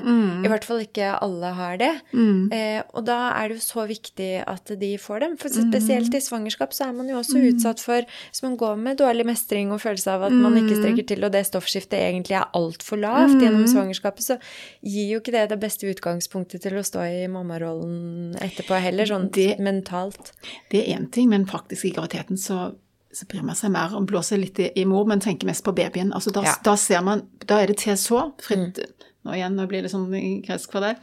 [0.05, 0.45] mm.
[0.45, 1.93] I hvert fall ikke alle har det.
[2.13, 2.53] Mm.
[2.53, 5.37] Eh, og da er det jo så viktig at de får dem.
[5.37, 6.17] For spesielt Mm.
[6.17, 9.71] i svangerskap så er man jo også utsatt for Hvis man går med dårlig mestring
[9.73, 10.67] og følelse av at man Mm.
[10.69, 14.39] ikke strekker til, og det stoffskiftet egentlig er altfor lavt gjennom svangerskapet, så
[14.83, 19.31] gir jo ikke det det beste utgangspunktet til å stå i mammarollen etterpå heller, sånn
[19.33, 20.33] Det- mentalt.
[20.71, 22.75] Det er én ting, men faktisk i graviditeten så,
[23.13, 25.73] så bryr man seg mer om blåser litt i, i mor, men tenker mest på
[25.77, 26.13] babyen.
[26.17, 26.55] Altså da, Ja.
[26.65, 28.79] da ser man Da er det TSH, fritt
[29.23, 30.09] Nå igjen, nå blir det sånn
[30.43, 30.99] gresk for deg.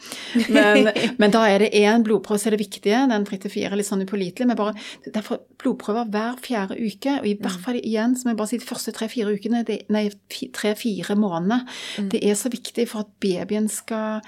[0.51, 0.89] Men,
[1.21, 2.97] men da er det én blodprøve som er det viktige.
[3.08, 4.49] Den fritt til fire er litt sånn upålitelig.
[4.49, 4.73] Men bare,
[5.05, 7.13] derfor blodprøver hver fjerde uke.
[7.21, 10.10] Og i hvert fall igjen, som jeg bare sier, de første tre-fire ukene, det, nei,
[10.58, 11.62] tre-fire månedene.
[12.12, 14.19] Det er så viktig for at babyen skal,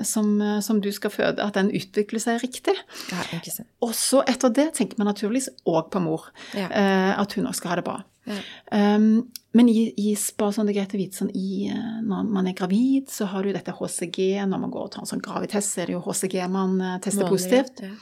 [0.00, 0.32] som,
[0.64, 2.78] som du skal føde, at den utvikler seg riktig.
[3.12, 3.44] Ja.
[3.84, 6.30] Og så etter det tenker man naturligvis òg på mor.
[6.56, 6.70] Ja.
[6.72, 8.00] Eh, at hun òg skal ha det bra.
[8.24, 8.96] Ja.
[8.96, 12.48] Um, men i, i, bare sånn det greit å vite sånn, i, eh, når man
[12.50, 14.40] er gravid, så har du dette HCG.
[14.50, 16.96] Når man går og tar en sånn gravitest, så er det jo HCG man eh,
[17.04, 17.84] tester Måler, positivt.
[17.84, 17.92] ja.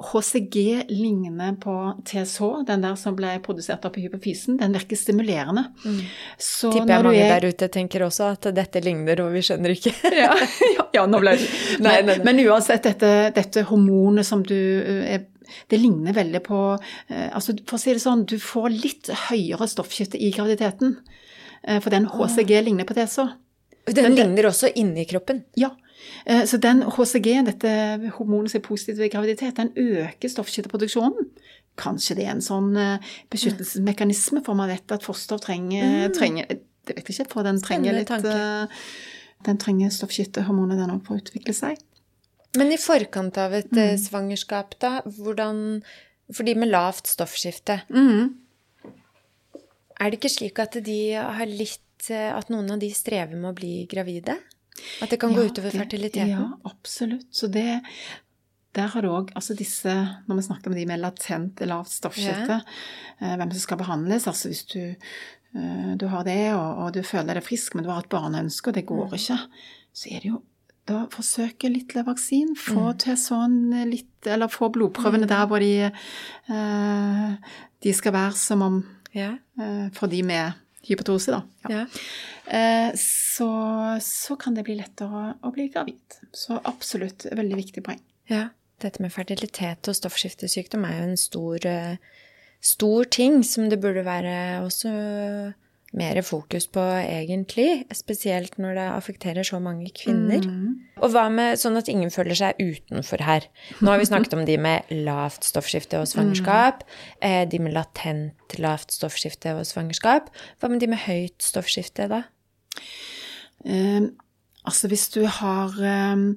[0.00, 1.74] HCG ligner på
[2.04, 4.56] TSH, den der som ble produsert oppe i hypofysen.
[4.60, 5.66] Den virker stimulerende.
[6.38, 6.72] Så Mm.
[6.72, 9.92] Tipper jeg mange er- der ute tenker også at dette ligner, og vi skjønner ikke.
[10.24, 10.32] ja,
[10.96, 15.26] ja, nå ble det men, men uansett, dette, dette hormonet som du eh, er
[15.70, 19.68] det ligner veldig på eh, altså For å si det sånn, du får litt høyere
[19.70, 20.96] stoffskifte i graviditeten.
[21.62, 23.28] Eh, for den HCG ligner på det så.
[23.86, 25.44] Den ligner også inni kroppen.
[25.58, 25.72] Ja.
[26.26, 27.72] Eh, så den HCG, dette
[28.18, 31.30] hormonet som er positivt ved graviditet, den øker stoffskifteproduksjonen.
[31.76, 32.70] Kanskje det er en sånn
[33.32, 37.92] beskyttelsesmekanisme, for man vet at foster trenger, trenger Det vet jeg ikke, for den trenger
[37.92, 37.98] Mm.
[37.98, 38.78] Litt
[39.44, 41.82] Den trenger stoffskiftehormonet, den òg, for å utvikle seg.
[42.56, 43.78] Men i forkant av et Mm.
[43.82, 45.82] eh, svangerskap, da, hvordan
[46.32, 48.34] For de med lavt stoffskifte, Mm.
[50.00, 53.52] er det ikke slik at de har litt eh, At noen av de strever med
[53.52, 54.36] å bli gravide?
[55.02, 56.28] At det kan gå Ja, utover det- fertiliteten?
[56.28, 57.30] Ja, absolutt.
[57.32, 57.82] Så det
[58.74, 59.88] der har du òg altså disse,
[60.28, 62.62] Når vi snakker om de med latent lavt stoffskifte,
[63.20, 63.36] ja.
[63.36, 64.96] hvem som skal behandles altså Hvis du,
[65.54, 68.68] eh, du har det, og, og du føler deg frisk, men du har et barneønske,
[68.68, 69.38] og det går ikke,
[69.94, 70.42] så er det jo
[70.86, 72.54] da forsøke litt Levaksin.
[72.58, 78.62] Få til sånn litt Eller få blodprøvene der hvor de eh, De skal være som
[78.66, 78.78] om
[79.14, 79.38] yeah.
[79.60, 81.40] eh, For de med hypotose, da.
[81.66, 81.80] Ja.
[81.80, 82.04] Yeah.
[82.46, 83.48] Eh, så,
[83.98, 86.20] så kan det bli lettere å bli gravid.
[86.30, 88.02] Så absolutt veldig viktig poeng.
[88.30, 88.48] ja.
[88.76, 92.18] Dette med fertilitet og stoffskiftesykdom er jo en stor, eh,
[92.60, 94.34] stor ting som det burde være
[94.66, 94.90] også
[95.96, 97.86] mer fokus på, egentlig.
[97.94, 100.44] Spesielt når det affekterer så mange kvinner.
[101.00, 103.46] Og hva med sånn at ingen føler seg utenfor her?
[103.80, 106.84] Nå har vi snakket om de med lavt stoffskifte og svangerskap.
[107.22, 107.48] Mm.
[107.52, 110.30] De med latent lavt stoffskifte og svangerskap.
[110.60, 112.24] Hva med de med høyt stoffskifte, da?
[113.64, 114.12] Um,
[114.68, 116.32] altså hvis du har um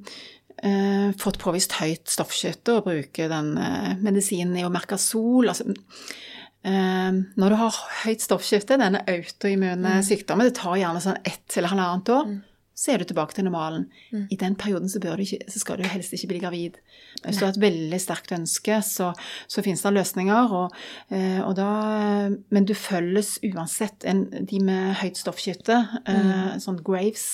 [0.59, 3.53] fått påvist høyt stoffskifte og bruke den
[4.03, 4.57] medisinen
[4.99, 5.63] sol, altså,
[6.63, 12.09] Når du har høyt stoffskifte, denne autoimmune sykdommen, det tar gjerne sånn ett eller halvannet
[12.15, 12.37] år,
[12.79, 13.89] så er du tilbake til normalen.
[14.31, 16.77] I den perioden så, ikke, så skal du helst ikke bli gravid.
[17.25, 19.09] Hvis du har et veldig sterkt ønske, så,
[19.51, 20.53] så finnes det løsninger.
[20.55, 20.77] Og,
[21.11, 21.67] eh, og da,
[22.55, 24.05] men du følges uansett.
[24.07, 25.75] En, de med høyt stoffskifte,
[26.07, 27.25] eh, sånn Graves,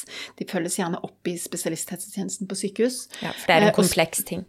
[0.42, 3.04] de følges gjerne opp i spesialisthelsetjenesten på sykehus.
[3.22, 4.46] Ja, For det er Eh, en og- kompleks ting.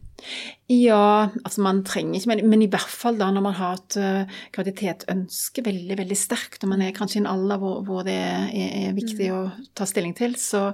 [0.72, 3.96] Ja, altså man trenger ikke, men, men i hvert fall da når man har et
[4.00, 8.16] uh, graviditetsønske veldig, veldig sterkt, og man er kanskje i en alder hvor, hvor det
[8.16, 9.42] er, er viktig å
[9.78, 10.70] ta stilling til, så,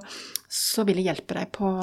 [0.49, 1.75] så vil jeg hjelpe deg på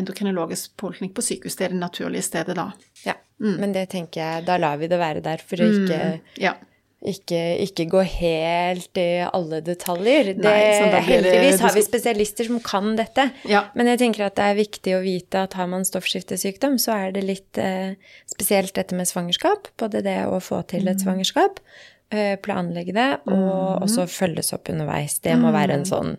[0.00, 1.58] endokrinologisk poliklinikk på sykehus.
[1.58, 2.70] Det er det naturlige stedet da.
[3.06, 3.14] Ja,
[3.62, 6.02] Men det tenker jeg, da lar vi det være der, for å ikke,
[6.42, 6.56] Ja.
[7.08, 10.32] Ikke, ikke gå helt i alle detaljer.
[10.36, 13.28] Det, Nei, heldigvis har vi spesialister som kan dette.
[13.50, 13.64] Ja.
[13.78, 17.16] Men jeg tenker at det er viktig å vite at har man stoffskiftesykdom, så er
[17.16, 17.98] det litt eh,
[18.30, 19.72] spesielt dette med svangerskap.
[19.82, 21.58] Både det å få til et svangerskap,
[22.14, 25.18] eh, planlegge det, og også følges opp underveis.
[25.24, 26.16] Det må være en sånn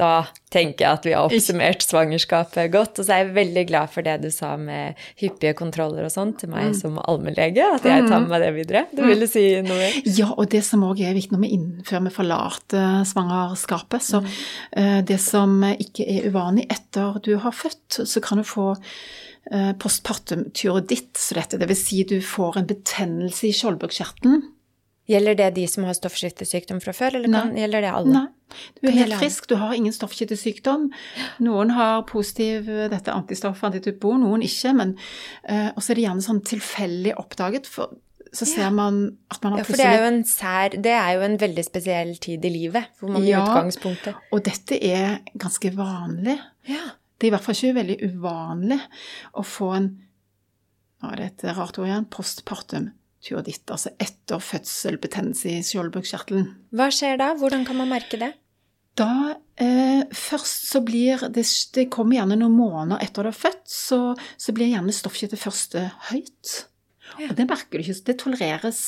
[0.00, 2.98] Da tenker jeg at vi har oppsummert svangerskapet godt.
[2.98, 6.32] Og så er jeg veldig glad for det du sa med hyppige kontroller og sånn
[6.40, 6.76] til meg mm.
[6.78, 7.66] som allmennlege.
[7.76, 8.84] At jeg tar med meg det videre.
[8.96, 9.90] Du ville si noe?
[10.08, 14.32] Ja, og det som òg er viktig når vi innfører vi forlater svangerskapet, så mm.
[14.78, 19.72] uh, det som ikke er uvanlig etter du har født, så kan du få uh,
[19.80, 21.60] postpartum tyroiditt, så dette.
[21.60, 24.42] Det vil si du får en betennelse i skjoldbruskkjertelen
[25.10, 28.12] Gjelder det de som har stoffskiftesykdom fra før, eller kan, gjelder det alle?
[28.14, 28.58] Nei.
[28.78, 30.90] Du er helt frisk, du har ingen stoffskiftesykdom.
[31.42, 34.74] Noen har positiv dette antistoffet, antitypo, noen ikke.
[34.78, 34.94] Men
[35.48, 37.66] uh, også er det gjerne sånn tilfeldig oppdaget.
[37.72, 37.96] For
[38.32, 40.94] så ser man at man har plutselig Ja, for det er, jo en sær, det
[41.00, 44.78] er jo en veldig spesiell tid i livet, hvor man ja, i utgangspunktet Og dette
[44.78, 46.38] er ganske vanlig.
[46.70, 46.94] Ja.
[47.18, 48.80] Det er i hvert fall ikke veldig uvanlig
[49.36, 49.92] å få en
[51.02, 56.48] Nå er det et rart ord igjen postpartum tyroiditt, altså etter fødsel, betennelse i skjoldbruskkjertelen.
[56.74, 57.32] Hva skjer da?
[57.38, 58.32] Hvordan kan man merke det?
[58.98, 59.12] Da
[59.56, 64.02] eh, Først så blir det Det kommer gjerne noen måneder etter du er født, så,
[64.36, 66.52] så blir gjerne stoffskiftet første høyt.
[67.20, 67.28] Ja.
[67.28, 67.94] Og det merker du ikke.
[68.06, 68.78] Det tolereres,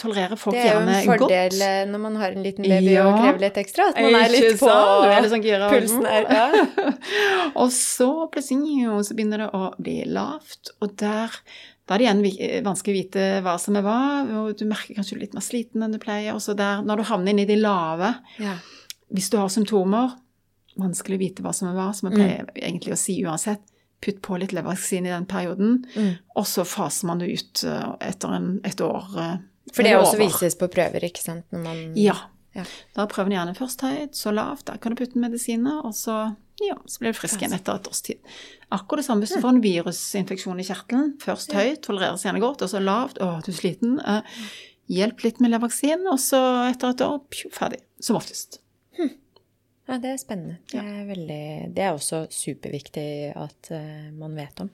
[0.00, 0.86] tolererer folk gjerne godt.
[0.88, 1.64] Det er jo en fordel godt.
[1.66, 3.06] Eh, når man har en liten baby ja.
[3.08, 3.88] og krever litt ekstra.
[3.92, 5.72] At man er litt på du er litt sånn gira.
[5.72, 6.94] Pulsen er ja.
[7.60, 11.36] Og så plutselig så begynner det å bli lavt, og der
[11.90, 14.00] da er det igjen vanskelig å vite hva som er hva,
[14.38, 16.36] og du merker kanskje du er litt mer sliten enn du pleier.
[16.38, 18.52] Også der, når du havner inn i de lave, ja.
[19.10, 20.12] hvis du har symptomer,
[20.78, 22.20] vanskelig å vite hva som er hva, som jeg mm.
[22.20, 22.52] pleier mm.
[22.62, 23.66] egentlig å si uansett,
[24.06, 26.12] putt på litt levervaksin i den perioden, mm.
[26.38, 29.10] og så faser man det ut eh, etter en, et år.
[29.18, 29.34] Eh,
[29.74, 31.48] For det også vises på prøver, ikke sant?
[31.50, 31.82] Man...
[31.98, 32.14] Ja.
[32.56, 32.64] Ja.
[32.96, 36.32] Da er prøven gjerne først høyt, så lavt, der kan du putte medisiner, og så
[36.60, 38.18] ja, så blir du frisk igjen etter et års tid.
[38.74, 41.14] Akkurat det samme hvis du får en virusinfeksjon i kjertelen.
[41.22, 43.20] Først høyt, tolereres gjerne godt, og så lavt.
[43.24, 43.96] Å, du er sliten.
[44.04, 44.42] Eh,
[44.92, 47.80] hjelp litt med levervaksinen, og så etter et år pju, ferdig.
[48.04, 48.60] Som oftest.
[48.98, 49.14] Hm.
[49.90, 50.60] Ja, det er spennende.
[50.70, 54.70] Det er, veldig, det er også superviktig at uh, man vet om.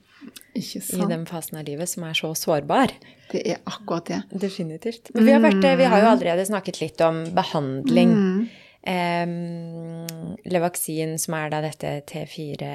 [0.53, 1.01] Ikke sant.
[1.01, 2.93] I den fasen av livet som er så sårbar.
[3.31, 4.19] Det er akkurat det.
[4.45, 5.09] Definitivt.
[5.15, 8.13] Men vi har, vært, vi har jo allerede snakket litt om behandling.
[8.13, 8.45] Mm.
[8.87, 10.05] Um,
[10.47, 12.67] Levaksin, som er da dette T4,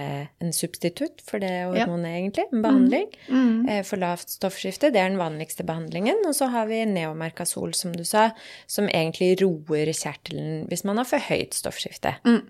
[0.45, 2.19] en substitutt for det hormonet, ja.
[2.19, 2.45] egentlig.
[2.53, 3.39] En behandling mm.
[3.39, 3.63] Mm.
[3.71, 4.91] Uh, for lavt stoffskifte.
[4.93, 6.21] Det er den vanligste behandlingen.
[6.29, 8.29] Og så har vi neomerkasol, som du sa,
[8.69, 12.19] som egentlig roer kjertelen hvis man har for høyt stoffskifte.
[12.29, 12.43] Mm.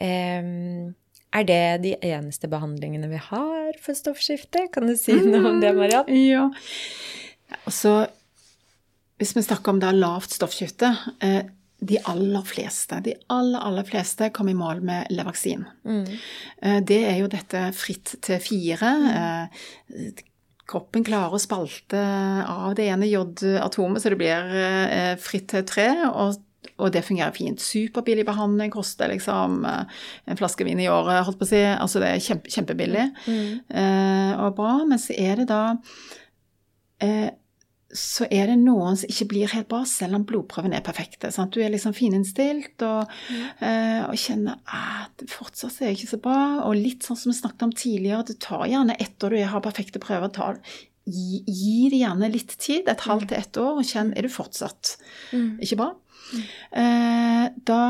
[0.00, 0.94] Um,
[1.34, 4.68] er det de eneste behandlingene vi har for stoffskifte?
[4.74, 6.10] Kan du si noe om det, Mariann?
[6.14, 6.48] Ja.
[7.66, 8.04] Altså,
[9.18, 11.42] hvis vi snakker om da lavt stoffskifte eh,
[11.80, 15.64] de aller fleste, de aller, aller fleste kom i mål med Levaksin.
[15.84, 16.04] Mm.
[16.62, 18.92] Eh, det er jo dette fritt til fire.
[19.00, 20.20] Mm.
[20.70, 21.98] Kroppen klarer å spalte
[22.44, 25.90] av det ene J-atomet, så det blir eh, fritt til tre.
[26.12, 26.38] og
[26.80, 27.60] og det fungerer fint.
[27.60, 31.60] Superbillig behandling, koster liksom en flaske vin i året, holdt på å si.
[31.60, 33.50] Altså det er kjempe, kjempebillig mm.
[33.80, 34.74] eh, og bra.
[34.88, 35.62] Men så er det da
[37.04, 37.28] eh,
[37.96, 41.32] så er det noen som ikke blir helt bra, selv om blodprøven er perfekte.
[41.34, 41.54] Sant?
[41.54, 43.40] Du er liksom fininnstilt og, mm.
[43.62, 46.42] uh, og kjenner at fortsatt er det ikke så bra.
[46.68, 50.02] Og litt sånn som vi snakket om tidligere, det tar gjerne etter du har perfekte
[50.02, 50.60] prøver, tar,
[51.10, 53.32] gi, gi det gjerne litt tid, et halvt mm.
[53.32, 54.94] til ett år, og kjenn er du fortsatt
[55.34, 55.50] mm.
[55.66, 55.90] ikke bra.
[56.70, 57.80] Eh, da,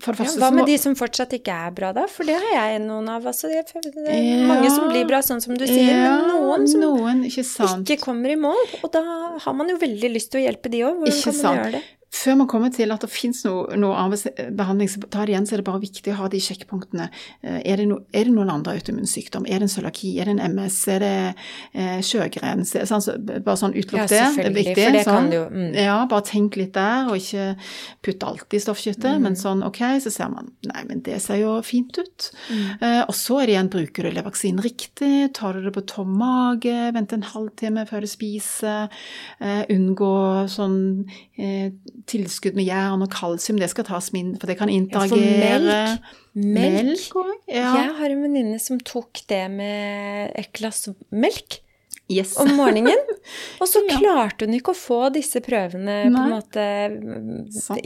[0.00, 2.06] for det første, ja, hva med de som fortsatt ikke er bra, da?
[2.10, 3.26] For det har jeg noen av.
[3.28, 6.68] Altså, det er ja, mange som blir bra, sånn som du sier, ja, men noen
[6.70, 7.44] som noen, ikke,
[7.82, 8.60] ikke, kommer i mål.
[8.80, 9.04] Og da
[9.44, 11.02] har man jo veldig lyst til å hjelpe de òg.
[11.02, 11.60] Hvordan ikke kan man sant.
[11.60, 11.86] gjøre det?
[12.10, 13.94] Før man kommer til at det fins noe, noe
[14.56, 17.06] behandling, så, ta det igjen, så er det bare viktig å ha de sjekkpunktene.
[17.46, 19.46] Eh, er det, no, er det noen andre autoimmunsykdom?
[19.46, 20.10] Er det en cøliaki?
[20.18, 20.78] Er det en MS?
[20.90, 21.12] Er det
[21.70, 22.64] eh, sjøgren?
[22.66, 24.18] Sånn, så, bare sånn utelukk det.
[24.18, 24.74] Ja, det er viktig.
[24.80, 25.68] For det sånn, kan jo, mm.
[25.78, 27.46] Ja, bare tenk litt der, og ikke
[28.02, 29.14] putt alt i stoffskiftet.
[29.14, 29.28] Mm.
[29.28, 32.26] Men sånn ok, så ser man Nei, men det ser jo fint ut.
[32.50, 32.66] Mm.
[32.82, 35.30] Eh, og så er det igjen, bruker du levaksinen riktig?
[35.38, 36.74] Tar du det på tom mage?
[36.94, 38.90] Vente en halvtime før du spiser?
[39.38, 40.12] Eh, unngå
[40.50, 40.78] sånn
[41.38, 41.70] eh,
[42.08, 45.80] tilskudd med jern og kalsium, det skal tas min, for det kan interagere.
[45.80, 45.96] Ja,
[46.34, 47.10] melk.
[47.16, 47.72] melk ja.
[47.76, 51.60] Jeg har en venninne som tok det med et glass melk.
[52.10, 52.34] Yes.
[52.42, 52.98] om morgenen.
[53.62, 53.98] Og så ja.
[54.00, 56.14] klarte hun ikke å få disse prøvene Nei.
[56.16, 56.64] på en måte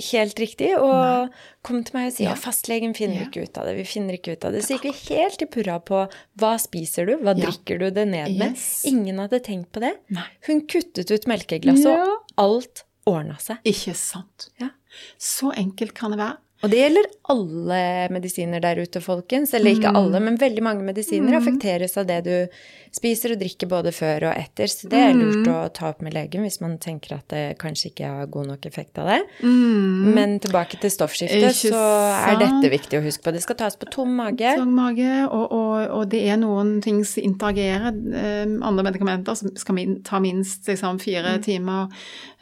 [0.09, 0.71] helt riktig.
[0.79, 1.43] Og Nei.
[1.67, 2.37] kom til meg og sa ja.
[2.41, 3.27] fastlegen finner ja.
[3.29, 3.77] ikke ut av det.
[3.83, 4.65] Vi finner ikke ut av det.
[4.65, 6.07] Så gikk vi helt i purra på
[6.41, 8.57] hva spiser du, hva drikker du det ned med.
[8.57, 8.71] Yes.
[8.89, 9.93] Ingen hadde tenkt på det.
[10.15, 10.27] Nei.
[10.49, 13.61] Hun kuttet ut melkeglasset, og alt ordna seg.
[13.69, 14.49] Ikke sant.
[14.61, 14.71] Ja.
[15.19, 16.39] Så enkelt kan det være.
[16.65, 17.81] Og det gjelder alle
[18.15, 19.53] medisiner der ute, folkens.
[19.55, 19.97] Eller ikke Mm.
[20.01, 22.49] alle, men veldig mange medisiner affekteres av det du
[22.95, 24.67] spiser og drikker både før og etter.
[24.71, 25.21] Så det er Mm.
[25.21, 28.47] lurt å ta opp med legen hvis man tenker at det kanskje ikke har god
[28.47, 29.23] nok effekt av det.
[29.43, 30.15] Mm.
[30.15, 33.33] Men tilbake til stoffskiftet, så er dette viktig å huske på.
[33.33, 34.57] Det skal tas på tom mage.
[34.57, 37.93] Tom mage, og, og, og det er noen ting som interagerer.
[38.15, 41.89] Eh, andre medikamenter som skal min, ta minst liksom, fire timer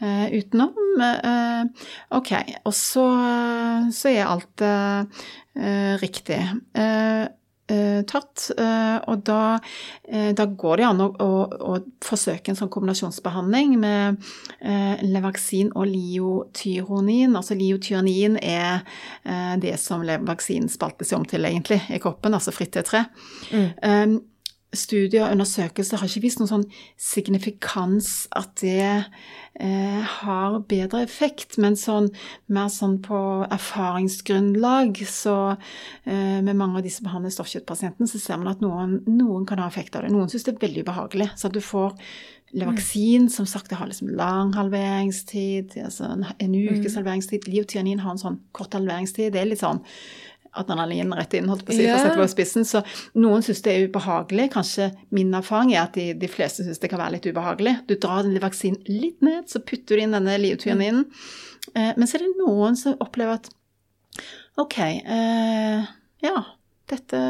[0.03, 0.75] uh, utenom.
[1.01, 1.65] Uh,
[2.19, 2.33] ok,
[2.67, 3.07] og så,
[3.93, 5.23] så er alt eh,
[5.59, 6.43] eh, riktig.
[6.75, 7.29] Eh,
[8.05, 8.51] tatt,
[9.09, 9.57] og da,
[10.37, 11.29] da går det an å, å,
[11.73, 14.19] å forsøke en sånn kombinasjonsbehandling med
[14.61, 17.33] eh, Levaksin og liotyronin.
[17.39, 18.83] Altså liotyronin er
[19.25, 23.07] eh, det som Levaksin spalter seg om til egentlig i kroppen, altså fritt T3.
[23.81, 24.19] Um,
[24.73, 26.67] studier og undersøkelser har ikke vist noen sånn
[27.01, 29.05] signifikans at det
[29.61, 32.09] eh, har bedre effekt, men sånn
[32.53, 33.21] mer sånn på
[33.53, 39.49] erfaringsgrunnlag, så eh, med mange av disse behandlede stoffkjøttpasienten, så ser man at noen, noen
[39.49, 40.13] kan ha effekt av det.
[40.15, 41.33] Noen syns det er veldig ubehagelig.
[41.37, 41.99] Så at du får
[42.53, 47.49] Levaksin, som sagt, det har liksom lang halveringstid, altså en, en ukes halveringstid.
[47.49, 49.31] Liotianin har en sånn kort halveringstid.
[49.33, 49.81] Det er litt sånn
[50.59, 52.67] adrenalin rett inn, holdt på å si, for å sette det på spissen.
[52.69, 52.83] Så
[53.19, 54.51] noen syns det er ubehagelig.
[54.55, 57.79] Kanskje min erfaring er at de, de fleste syns det kan være litt ubehagelig.
[57.89, 61.07] Du drar den vaksinen litt ned, så putter du inn denne liotyaninen.
[61.73, 63.53] Eh, men så er det noen som opplever at
[64.61, 65.89] ok, eh,
[66.23, 66.37] ja,
[66.93, 67.23] dette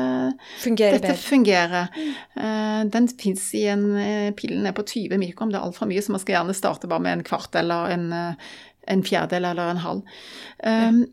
[0.58, 1.88] Fungerer dette fungerer.
[2.34, 6.02] Eh, den fins i en eh, Pillen er på 20 mikrom, det er altfor mye,
[6.02, 8.54] så man skal gjerne starte bare med en kvart eller en, eh,
[8.92, 10.16] en fjerdedel eller en halv.
[10.66, 11.04] Um,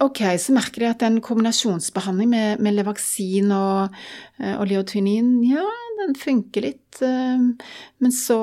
[0.00, 3.94] ok, så merker de at en kombinasjonsbehandling med, med Levaksin og,
[4.40, 5.64] eh, og Leotynin, ja,
[6.00, 7.38] den funker litt, eh,
[8.02, 8.38] men så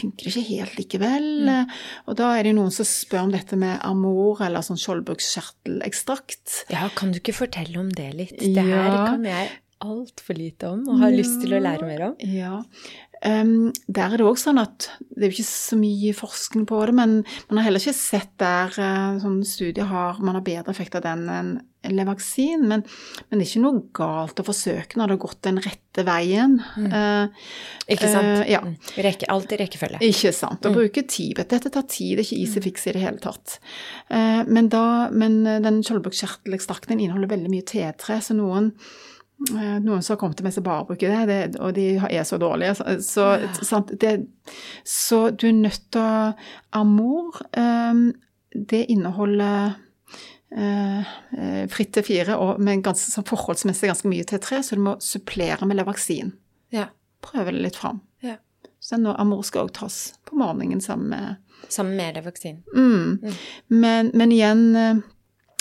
[0.00, 1.48] funker det ikke helt likevel.
[1.48, 1.64] Eh,
[2.08, 6.64] Og da er det noen som spør om dette med Amor eller sånn skjoldbruskkjertelekstrakt.
[6.72, 8.38] Ja, kan du ikke fortelle om det litt?
[8.40, 9.06] Det her Ja.
[9.06, 9.50] kan jeg
[9.84, 12.18] altfor lite om og har lyst til å lære mer om.
[12.20, 12.60] Ja.
[13.20, 16.78] Um, der er det òg sånn at det er jo ikke så mye forskning på
[16.88, 17.18] det, men
[17.50, 21.04] man har heller ikke sett der uh, sånne studier har man har bedre effekt av
[21.04, 22.66] den enn en Levaksin.
[22.68, 22.82] Men,
[23.28, 26.58] men det er ikke noe galt å forsøke når det har gått den rette veien.
[26.76, 27.46] Uh,
[27.90, 28.42] Ikke sant?
[28.42, 28.62] Uh, ja.
[28.64, 28.74] Mm.
[29.06, 30.02] Rekke, alt i rekkefølge.
[30.10, 30.66] ikke sant.
[30.66, 31.40] Å bruke tid.
[31.40, 33.58] Dette tar tid, det er ikke easy fix i det hele tatt.
[34.12, 39.09] Eh, men, da, men den skjoldbukkjertelekstrakten inneholder veldig mye T3, så noen eh,
[39.48, 42.36] noen som har kommet til meg som bare bruker det, det, og de er så
[42.40, 42.74] dårlige.
[43.04, 43.28] Så,
[43.64, 44.14] så, det,
[44.84, 46.32] så du er nødt til å
[46.76, 48.02] Amor, eh,
[48.54, 49.78] det inneholder
[50.52, 54.76] eh, eh, fritt til fire, og med ganske, sånn forholdsmessig ganske mye til tre, så
[54.76, 56.34] du må supplere med Levaksin.
[56.74, 56.90] Ja.
[57.24, 58.04] Prøve det litt fram.
[58.24, 58.36] ja.
[58.80, 61.36] Så nå, Amor skal også tas på morgenen sammen med
[61.68, 62.62] Sammen med Levaksin.
[62.72, 63.34] mm.
[63.68, 65.02] Men, men igjen eh,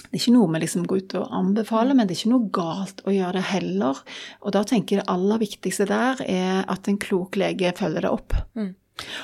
[0.09, 2.51] det er ikke noe vi liksom går ut og anbefaler, men det er ikke noe
[2.55, 3.99] galt å gjøre det heller.
[4.41, 8.13] Og da tenker jeg det aller viktigste der er at en klok lege følger det
[8.17, 8.33] opp.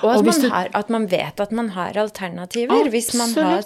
[0.06, 2.90] Og at, Og man du- har, at man vet at man har alternativer.
[2.94, 3.64] Hvis man har,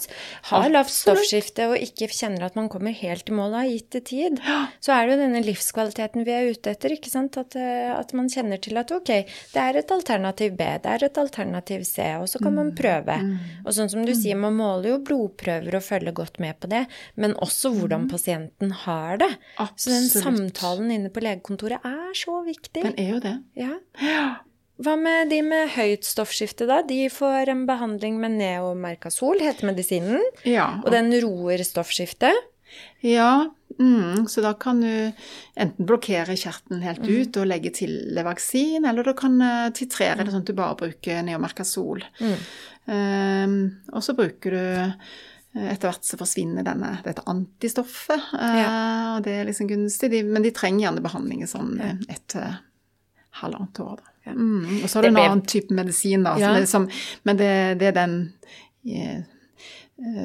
[0.49, 4.39] har lavt stoffskifte og ikke kjenner at man kommer helt i mål av gitt tid,
[4.79, 6.89] så er det jo denne livskvaliteten vi er ute etter.
[6.95, 7.37] ikke sant?
[7.37, 9.05] At, eh, at man kjenner til at ok,
[9.53, 12.55] det er et alternativ B, det er et alternativ C, og så kan Mm.
[12.55, 13.17] man prøve.
[13.65, 16.87] Og sånn som du sier, man måler jo blodprøver og følger godt med på det,
[17.17, 19.37] men også hvordan pasienten har det.
[19.75, 20.49] Så den Mm.
[20.49, 22.83] Samtalen inne på legekontoret er så viktig.
[22.83, 23.43] Den er jo det.
[23.55, 24.35] Ja.
[24.79, 26.81] Hva med de med høyt stoffskifte, da?
[26.87, 30.21] De får en behandling med neomerkasol, heter medisinen.
[30.47, 30.69] Ja.
[30.85, 32.45] Og den roer stoffskiftet.
[33.01, 33.49] ja
[33.79, 35.11] mm, så da kan du
[35.57, 37.09] enten blokkere kjertelen helt Mhm.
[37.21, 40.75] ut og legge til Levaksin, eller du kan eh, titrere det sånn at du bare
[40.77, 42.03] bruker neomerkasol.
[42.21, 42.37] Mm.
[42.89, 43.55] Um,
[43.93, 44.93] og så bruker du eh,
[45.73, 50.11] etter hvert så forsvinner denne, dette antistoffet, eh, og det er liksom gunstig.
[50.13, 51.73] De, men de trenger gjerne behandling i sånn
[52.07, 52.47] ett til
[53.41, 53.97] halvannet år.
[54.03, 54.08] Da.
[54.35, 56.47] Mm, og så har du en annen type medisin, da, Ja.
[56.47, 56.89] som, er som,
[57.23, 58.33] men det, det er den
[58.85, 59.19] eh,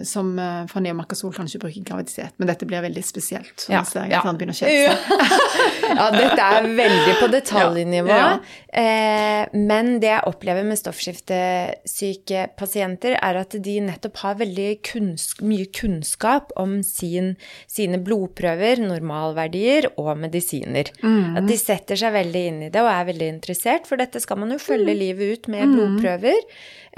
[0.07, 2.35] som eh, for neomarkasol kan ikke bruke graviditet.
[2.39, 3.67] Men dette blir veldig spesielt.
[3.73, 4.23] Ja, ser jeg ja.
[4.23, 5.49] at han begynner å kjede seg.
[5.99, 8.15] ja, dette er veldig på detaljnivå.
[8.15, 8.29] Ja,
[8.75, 15.29] Eh, men det jeg opplever med stoffskiftesyke pasienter, er at de nettopp har veldig kunns
[15.47, 17.35] mye kunnskap om sin,
[17.71, 20.91] sine blodprøver, normalverdier og medisiner.
[21.39, 24.43] At de setter seg veldig inn i det og er veldig interessert, for dette skal
[24.43, 26.43] man jo følge livet ut med blodprøver.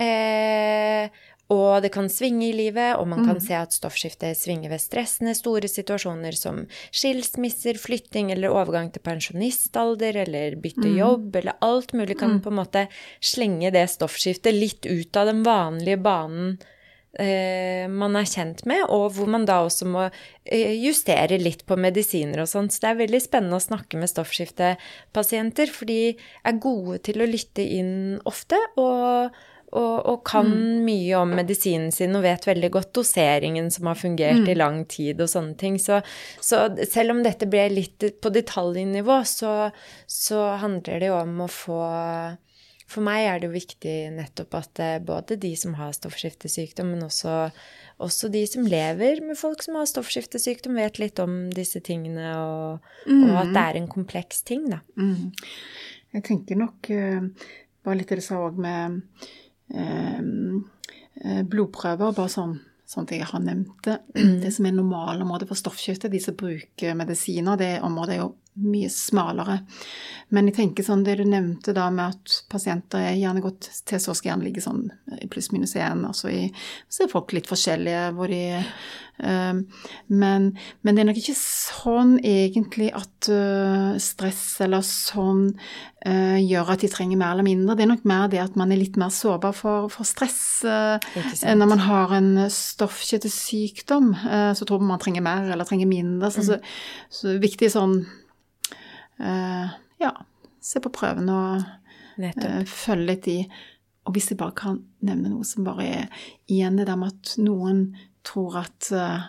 [0.01, 1.13] Eh,
[1.53, 5.35] og det kan svinge i livet, og man kan se at stoffskiftet svinger ved stressende
[5.39, 12.19] store situasjoner som skilsmisser, flytting eller overgang til pensjonistalder eller bytte jobb eller alt mulig
[12.19, 12.87] kan på en måte
[13.23, 16.57] slenge det stoffskiftet litt ut av den vanlige banen
[17.15, 21.79] eh, man er kjent med, og hvor man da også må eh, justere litt på
[21.79, 22.75] medisiner og sånt.
[22.75, 27.31] Så det er veldig spennende å snakke med stoffskiftepasienter, for de er gode til å
[27.31, 28.59] lytte inn ofte.
[28.83, 29.31] og
[29.77, 30.85] og, og, kan mm.
[30.87, 34.49] mye om medisinen sin og vet veldig godt doseringen som har fungert mm.
[34.53, 35.77] i lang tid og sånne ting.
[35.83, 36.01] Så,
[36.41, 39.55] så, selv om dette ble litt på detaljnivå, så,
[40.09, 41.81] så handler det jo om å få
[42.87, 47.03] for meg er det jo viktig nettopp at eh, både de som har stoffskiftesykdom, men
[47.09, 47.49] også,
[47.99, 52.93] også, de som lever med folk som har stoffskiftesykdom, vet litt om disse tingene, og,
[53.11, 53.25] mm.
[53.27, 54.85] og at det er en kompleks ting, da.
[54.95, 55.35] Mm.
[56.15, 56.93] Jeg tenker nok
[57.87, 59.03] bare litt det du sa òg med
[61.51, 63.99] blodprøver, bare sånn sånn at jeg har nevnt det.
[64.43, 68.33] Det som er normale området for stoffskifte, de som bruker medisiner, det området er jo
[68.57, 69.61] mye smalere.
[70.35, 74.01] Men jeg tenker sånn det du nevnte da med at pasienter er gjerne gått til
[74.03, 74.89] så skal gjerne ligge sånn
[75.21, 76.03] i pluss-minus én.
[76.09, 76.47] Altså i,
[76.91, 79.55] så er folk litt forskjellige hvor de uh,
[80.11, 80.49] men,
[80.83, 86.83] men, det er nok ikke sånn egentlig at uh, stress eller sånn uh, gjør at
[86.83, 87.79] de trenger mer eller mindre.
[87.79, 90.43] Det er nok mer det at man er litt mer sårbar for, for stress.
[90.67, 94.15] når man har en stoffkjedesykdom,
[94.57, 96.31] så tror man man trenger mer eller trenger mindre.
[96.31, 96.47] Så, mm.
[96.47, 96.57] så,
[97.21, 98.26] så viktig sånn uh,
[99.19, 100.13] ja,
[100.61, 101.63] se på prøvene og
[102.21, 103.39] uh, følge litt i.
[104.07, 107.35] Og hvis jeg bare kan nevne noe som bare er igjen det der med at
[107.43, 107.89] noen
[108.27, 109.25] tror at uh,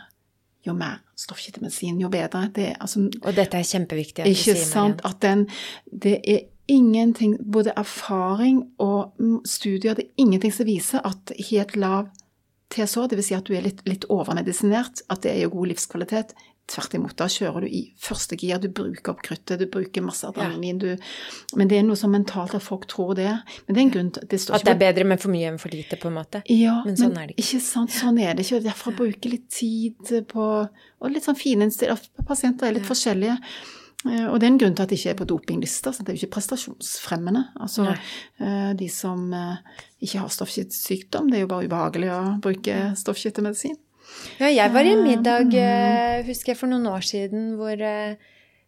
[0.67, 2.47] jo mer stoffskiftemedisin, jo bedre.
[2.53, 5.47] Det er, altså, og dette er kjempeviktig at ikke du sier, sant, at den,
[5.88, 9.15] Det er ingenting, både erfaring og
[9.45, 12.09] studier, det er ingenting som viser at helt lav
[12.73, 13.29] TSH, dvs.
[13.29, 16.35] Si at du er litt, litt overmedisinert, at det er jo god livskvalitet,
[16.68, 20.28] Tvert imot, da kjører du i første gir, du bruker opp kruttet, du bruker masse
[20.28, 20.97] adrenalin, ja.
[20.97, 23.30] du Men det er noe som mentalt at folk tror det.
[23.68, 25.61] Men det er en grunn til det At det er bedre med for mye enn
[25.61, 26.43] for lite, på en måte?
[26.51, 27.47] Ja, men sånn men er det ikke.
[27.47, 28.59] Ikke sant, sånn er det ikke.
[28.68, 32.91] Derfor bruke litt tid på Og litt sånn fininnstilling Pasienter er litt ja.
[32.91, 33.39] forskjellige.
[34.05, 35.95] Eh, og det er en grunn til at det ikke er på dopinglister.
[35.95, 37.47] Så det er jo ikke prestasjonsfremmende.
[37.63, 37.97] Altså, Nei.
[38.43, 43.80] Eh, de som eh, ikke har stoffskiftesykdom, det er jo bare ubehagelig å bruke stoffskiftemedisin.
[44.38, 48.14] Ja, jeg var i en middag, eh, husker jeg, for noen år siden hvor eh,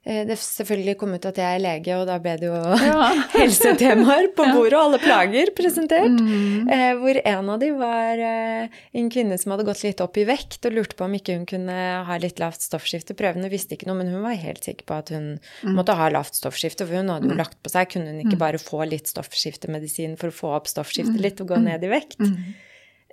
[0.02, 3.10] eh, det selvfølgelig kom ut at jeg er lege, og da ble det jo ja.
[3.36, 6.16] helsetemaer på bordet, og alle plager presentert.
[6.18, 6.72] Mm.
[7.04, 10.74] hvor en av de var en kvinne som hadde gått litt opp i vekt og
[10.74, 11.76] lurte på om ikke hun kunne
[12.08, 13.18] ha litt lavt stoffskifte.
[13.20, 15.76] Prøvene visste ikke noe, men hun var helt sikker på at hun mm.
[15.78, 17.44] måtte ha lavt stoffskifte, for hun hadde jo mm.
[17.44, 17.94] lagt på seg.
[17.94, 18.46] Kunne hun ikke mm.
[18.48, 22.18] bare få litt stoffskiftemedisin for å få opp stoffskiftet litt og gå ned i vekt?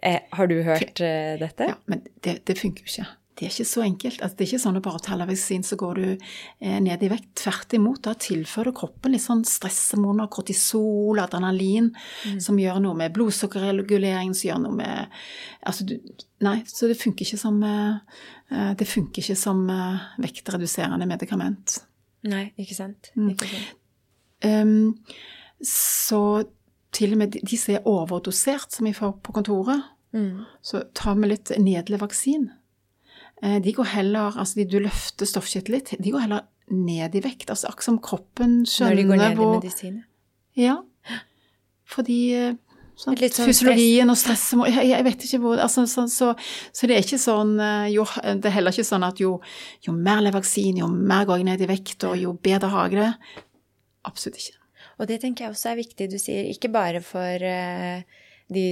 [0.07, 1.73] Eh, har du hørt eh, dette?
[1.73, 3.07] Ja, men det, det, funker jo ikke.
[3.37, 4.21] Det er ikke så enkelt.
[4.23, 7.09] Altså, det er ikke sånn at bare tar Lavexin, så går du eh, ned i
[7.11, 7.33] vekt.
[7.41, 12.39] Tvert imot, da tilfører du kroppen litt sånn stresshormoner, kortisol, adrenalin, mm.
[12.45, 15.19] som gjør noe med blodsukkerregulering, som gjør noe med
[15.67, 15.99] Altså, du
[16.45, 18.21] Nei, så det funker ikke som eh,
[18.53, 19.65] eh Det funker ikke som
[20.21, 21.81] vektreduserende medikament.
[22.29, 23.11] Nei, ikke sant.
[23.17, 23.33] Mm.
[23.33, 23.75] Ikke sant.
[24.45, 24.93] Um,
[25.65, 26.45] så
[26.97, 30.45] til og med de som er overdosert, som vi får på kontoret, mm.
[30.65, 32.49] så tar vi litt nedlevaksin.
[33.43, 37.23] Eh, de går heller Altså, de du løfter stoffskiftet litt, de går heller ned i
[37.25, 37.51] vekt.
[37.53, 40.07] Altså akkurat som kroppen skjønner hvor Når de går ned hvor, i medisiner?
[40.57, 40.77] Ja.
[41.87, 42.55] Fordi eh,
[42.99, 46.33] sånn, sånn fysiologien og stresset jeg, jeg, vet ikke hvor altså, så, så,
[46.73, 49.37] så, det er ikke sånn eh, jo, Det er heller ikke sånn at jo,
[49.87, 53.05] jo mer levaksin, jo mer går jeg ned i vekt, og jo bedre har jeg
[53.05, 53.43] det.
[54.09, 54.63] Absolutt ikke.
[54.97, 58.67] Og det tenker jeg også er viktig, du sier, ikke bare for uh, de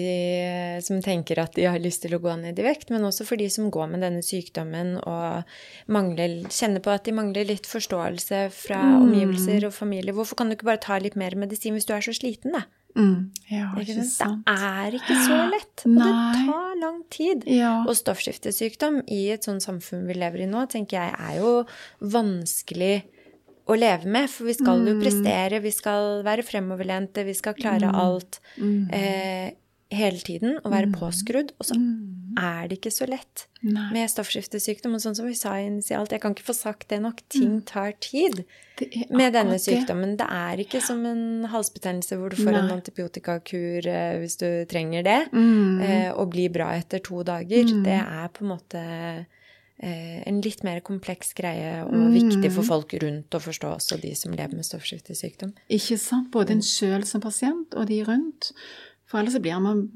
[0.86, 3.40] som tenker at de har lyst til å gå ned i vekt, men også for
[3.40, 5.56] de som går med denne sykdommen og
[5.90, 9.00] mangler, kjenner på at de mangler litt forståelse fra mm.
[9.00, 10.14] omgivelser og familie.
[10.14, 12.62] Hvorfor kan du ikke bare ta litt mer medisin hvis du er så sliten, da?
[12.94, 13.32] Mm.
[13.50, 14.44] Ja, ikke sant?
[14.46, 15.82] Det er ikke så lett.
[15.82, 16.04] Og Nei.
[16.06, 17.48] det tar lang tid.
[17.50, 17.72] Ja.
[17.82, 21.56] Og stoffskiftesykdom i et sånt samfunn vi lever i nå, tenker jeg er jo
[22.14, 22.94] vanskelig
[23.66, 24.30] å leve med.
[24.30, 25.02] For vi skal jo mm.
[25.02, 28.00] prestere, vi skal være fremoverlente, vi skal klare mm.
[28.04, 28.80] alt mm.
[28.94, 29.52] eh,
[29.96, 31.54] hele tiden og være påskrudd.
[31.58, 31.76] Og så
[32.40, 33.86] er det ikke så lett Nei.
[33.94, 34.96] med stoffskiftesykdom.
[34.96, 37.94] Og sånn som vi sa initialt, jeg kan ikke få sagt det nok, ting tar
[38.04, 38.42] tid
[39.14, 40.16] med denne sykdommen.
[40.20, 42.64] Det er ikke som en halsbetennelse hvor du får Nei.
[42.64, 45.80] en antibiotikakur eh, hvis du trenger det, mm.
[45.86, 47.70] eh, og blir bra etter to dager.
[47.70, 47.86] Mm.
[47.86, 48.84] Det er på en måte
[49.76, 52.12] Eh, en litt mer kompleks greie og mm.
[52.14, 55.50] viktig for folk rundt å forstå, også de som lever med stoffskiftesykdom.
[55.74, 56.30] Ikke sant.
[56.34, 58.52] Både en sjøl som pasient og de rundt.
[59.06, 59.88] For ellers blir man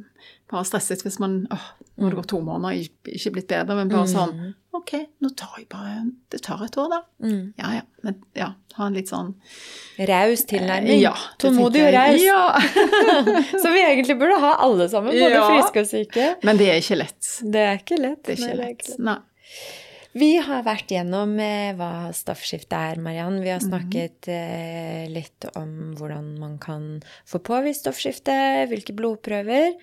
[0.51, 1.63] bare stresset hvis man åh,
[1.99, 4.93] har det gått to måneder, ikke- blitt bedre, men bare sånn Ok,
[5.25, 6.99] nå tar jeg bare Det tar et år, da.
[7.25, 7.55] Mm.
[7.59, 7.81] Ja, ja.
[8.05, 9.35] Men ja, ha en litt sånn
[9.99, 11.01] Raus tilnærming.
[11.01, 12.21] Ja, Tålmodig og raus.
[12.23, 12.61] Ja.
[13.63, 15.49] Som vi egentlig burde ha alle sammen, både Ja.
[15.49, 16.29] friske og syke.
[16.45, 17.33] Men det er ikke lett.
[17.43, 18.23] Det er ikke lett.
[18.29, 18.99] Det er ikke lett.
[19.01, 19.17] Nei.
[20.19, 23.37] Vi har vært gjennom eh, hva stoffskifte er, Mariann.
[23.45, 23.69] Vi har Mhm.
[23.69, 28.35] snakket eh, litt om hvordan man kan få påvist stoffskifte,
[28.71, 29.75] hvilke blodprøver.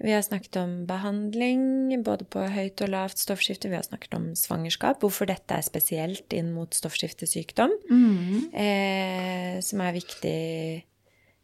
[0.00, 3.68] Vi har snakket om behandling, både på høyt og lavt stoffskifte.
[3.70, 8.50] Vi har snakket om svangerskap, hvorfor dette er spesielt inn mot stoffskiftesykdom, mm.
[8.54, 10.82] eh, som er viktig,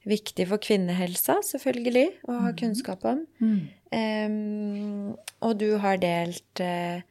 [0.07, 2.43] viktig for kvinnehelsa, selvfølgelig, å Mhm.
[2.43, 3.27] ha kunnskap om.
[3.93, 7.03] Em, og du har delt eh,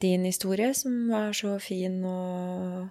[0.00, 2.88] din historie, som var så fin og,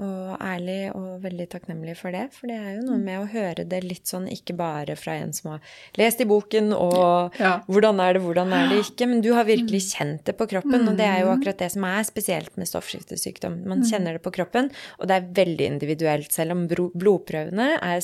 [0.00, 2.28] og ærlig, og veldig takknemlig for det.
[2.32, 5.34] For det er jo noe med å høre det litt sånn, ikke bare fra en
[5.36, 5.60] som har
[5.98, 7.58] lest i boken og Ja.
[7.68, 10.88] hvordan er det, hvordan er det ikke, men du har virkelig kjent det på kroppen,
[10.88, 13.64] og det er jo akkurat det som er spesielt med stoffskiftesykdom.
[13.66, 14.70] Man kjenner det på kroppen,
[15.00, 16.32] og det er veldig individuelt.
[16.32, 18.00] Selv om blodprøvene er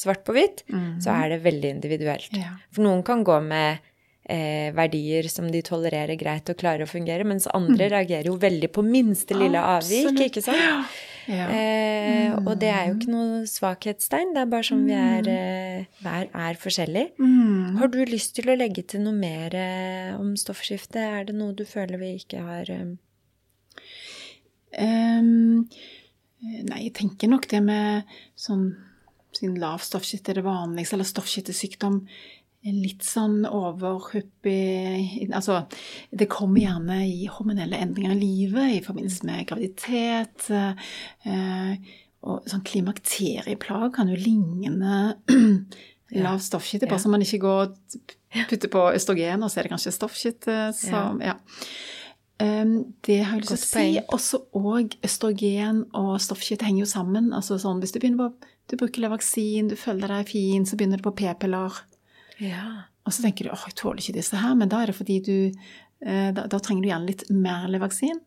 [0.00, 0.62] svart på hvitt,
[1.02, 2.30] så er det veldig individuelt.
[2.72, 3.78] For noen kan gå med
[4.30, 8.70] eh, verdier som de tolererer greit og klarer å fungere, mens andre reagerer jo veldig
[8.72, 10.26] på minste lille avvik, Absolutt.
[10.30, 10.98] ikke sant?
[11.30, 11.46] Ja.
[11.52, 16.00] Eh, og det er jo ikke noe svakhetstegn, det er bare som vi er, eh,
[16.02, 17.06] hver er forskjellig.
[17.20, 17.76] Mm.
[17.78, 20.98] Har du lyst til å legge til noe mer eh, om stoffskifte?
[21.20, 22.74] Er det noe du føler vi ikke har
[24.78, 25.66] Ehm,
[26.40, 28.70] nei, jeg tenker nok det med sånn
[29.30, 32.00] Siden lav stoffskifte er det vanligste, eller stoffskiftesykdom
[32.62, 35.62] litt sånn overhyppig Altså,
[36.12, 40.50] det kommer gjerne i hormonelle endringer i livet i forbindelse med graviditet.
[40.50, 41.72] Eh,
[42.20, 45.14] og sånn klimakterieplag kan jo ligne
[46.24, 47.04] lav stoffskittet, bare Ja.
[47.04, 47.76] så man ikke går og
[48.50, 51.38] putter på østrogen, og så er det kanskje stoffskittet som Ja.
[52.40, 54.00] Det har jeg lyst til å si.
[54.16, 57.32] Også og østrogen og stoffskifte henger jo sammen.
[57.36, 61.00] Altså sånn, hvis du begynner på du bruker Levaksin, du føler deg fin, så begynner
[61.00, 61.80] du på p-piller.
[62.40, 62.64] Ja.
[63.06, 65.18] Og så tenker du åh, jeg tåler ikke disse her, men da er det fordi
[65.24, 68.20] du eh, da, da trenger du gjerne litt mer Levaksin.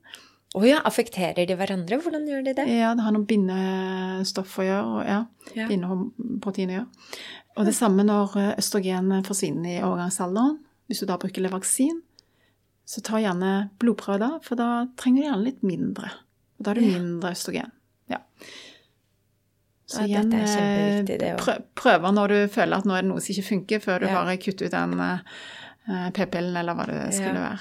[0.54, 1.98] Å ja, affekterer de hverandre?
[2.04, 2.66] Hvordan gjør de det?
[2.70, 5.20] Ja, det har noe bindestoff å gjøre, og ja,
[5.58, 5.66] Ja.
[5.72, 7.14] bindeprotein å gjøre.
[7.58, 10.60] Og det samme når eh, østrogen forsvinner i overgangsalderen.
[10.90, 12.02] Hvis du da bruker Levaksin,
[12.86, 14.68] så ta gjerne blodprøver da, for da
[15.00, 16.10] trenger du gjerne litt mindre.
[16.60, 17.72] Og da er det mindre østrogen.
[19.94, 20.02] Ja.
[20.02, 23.50] Så Ja, igjen, eh, prøver når du føler at nå er det noe som ikke
[23.50, 24.14] funker, før du Ja.
[24.24, 27.50] bare kutter ut den eh, p-pillen, eller hva det skulle Ja.
[27.50, 27.60] være.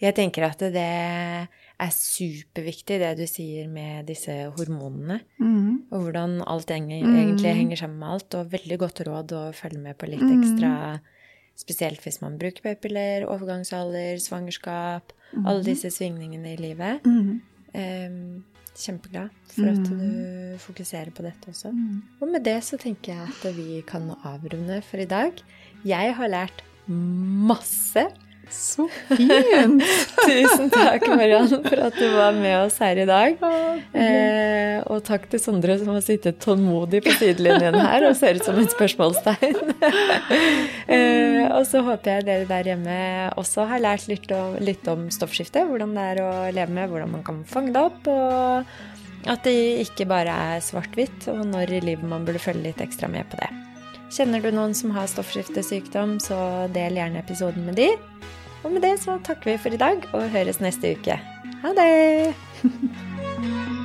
[0.00, 5.20] Jeg tenker at det er superviktig, det du sier med disse hormonene.
[5.40, 5.82] Mm.
[5.92, 6.66] Og hvordan alt
[7.04, 7.16] Mm.
[7.16, 8.34] egentlig henger sammen med alt.
[8.34, 10.42] Og veldig godt råd å følge med på litt Mm.
[10.42, 11.00] ekstra.
[11.56, 15.12] Spesielt hvis man bruker p-piller, overgangsalder, svangerskap.
[15.46, 17.02] Alle disse svingningene i livet.
[17.04, 17.40] Mm.
[17.74, 18.44] Em,
[18.80, 21.72] kjempeglad for at du fokuserer på dette også.
[22.20, 25.32] Og med det så tenker jeg at vi kan avrunde for i dag.
[25.84, 28.06] Jeg har lært masse.
[28.50, 29.82] Så fint!
[30.26, 33.38] Tusen takk, Mariann, for at du var med oss her i dag.
[33.94, 38.46] Eh, og takk til Sondre som har sittet tålmodig på sidelinjen her og ser ut
[38.46, 39.74] som et spørsmålstegn.
[40.96, 43.00] eh, og så håper jeg dere der hjemme
[43.40, 45.64] også har lært litt om, litt om stoffskifte.
[45.70, 48.10] Hvordan det er å leve med, hvordan man kan fange det opp.
[48.10, 52.80] Og at det ikke bare er svart-hvitt, og når i livet man burde følge litt
[52.82, 53.50] ekstra med på det.
[54.10, 56.36] Kjenner du noen som har stoffskiftesykdom, så
[56.74, 57.90] del gjerne episoden med de.
[58.64, 61.20] Og med det så takker vi for i dag og høres neste uke.
[61.62, 62.34] Ha det!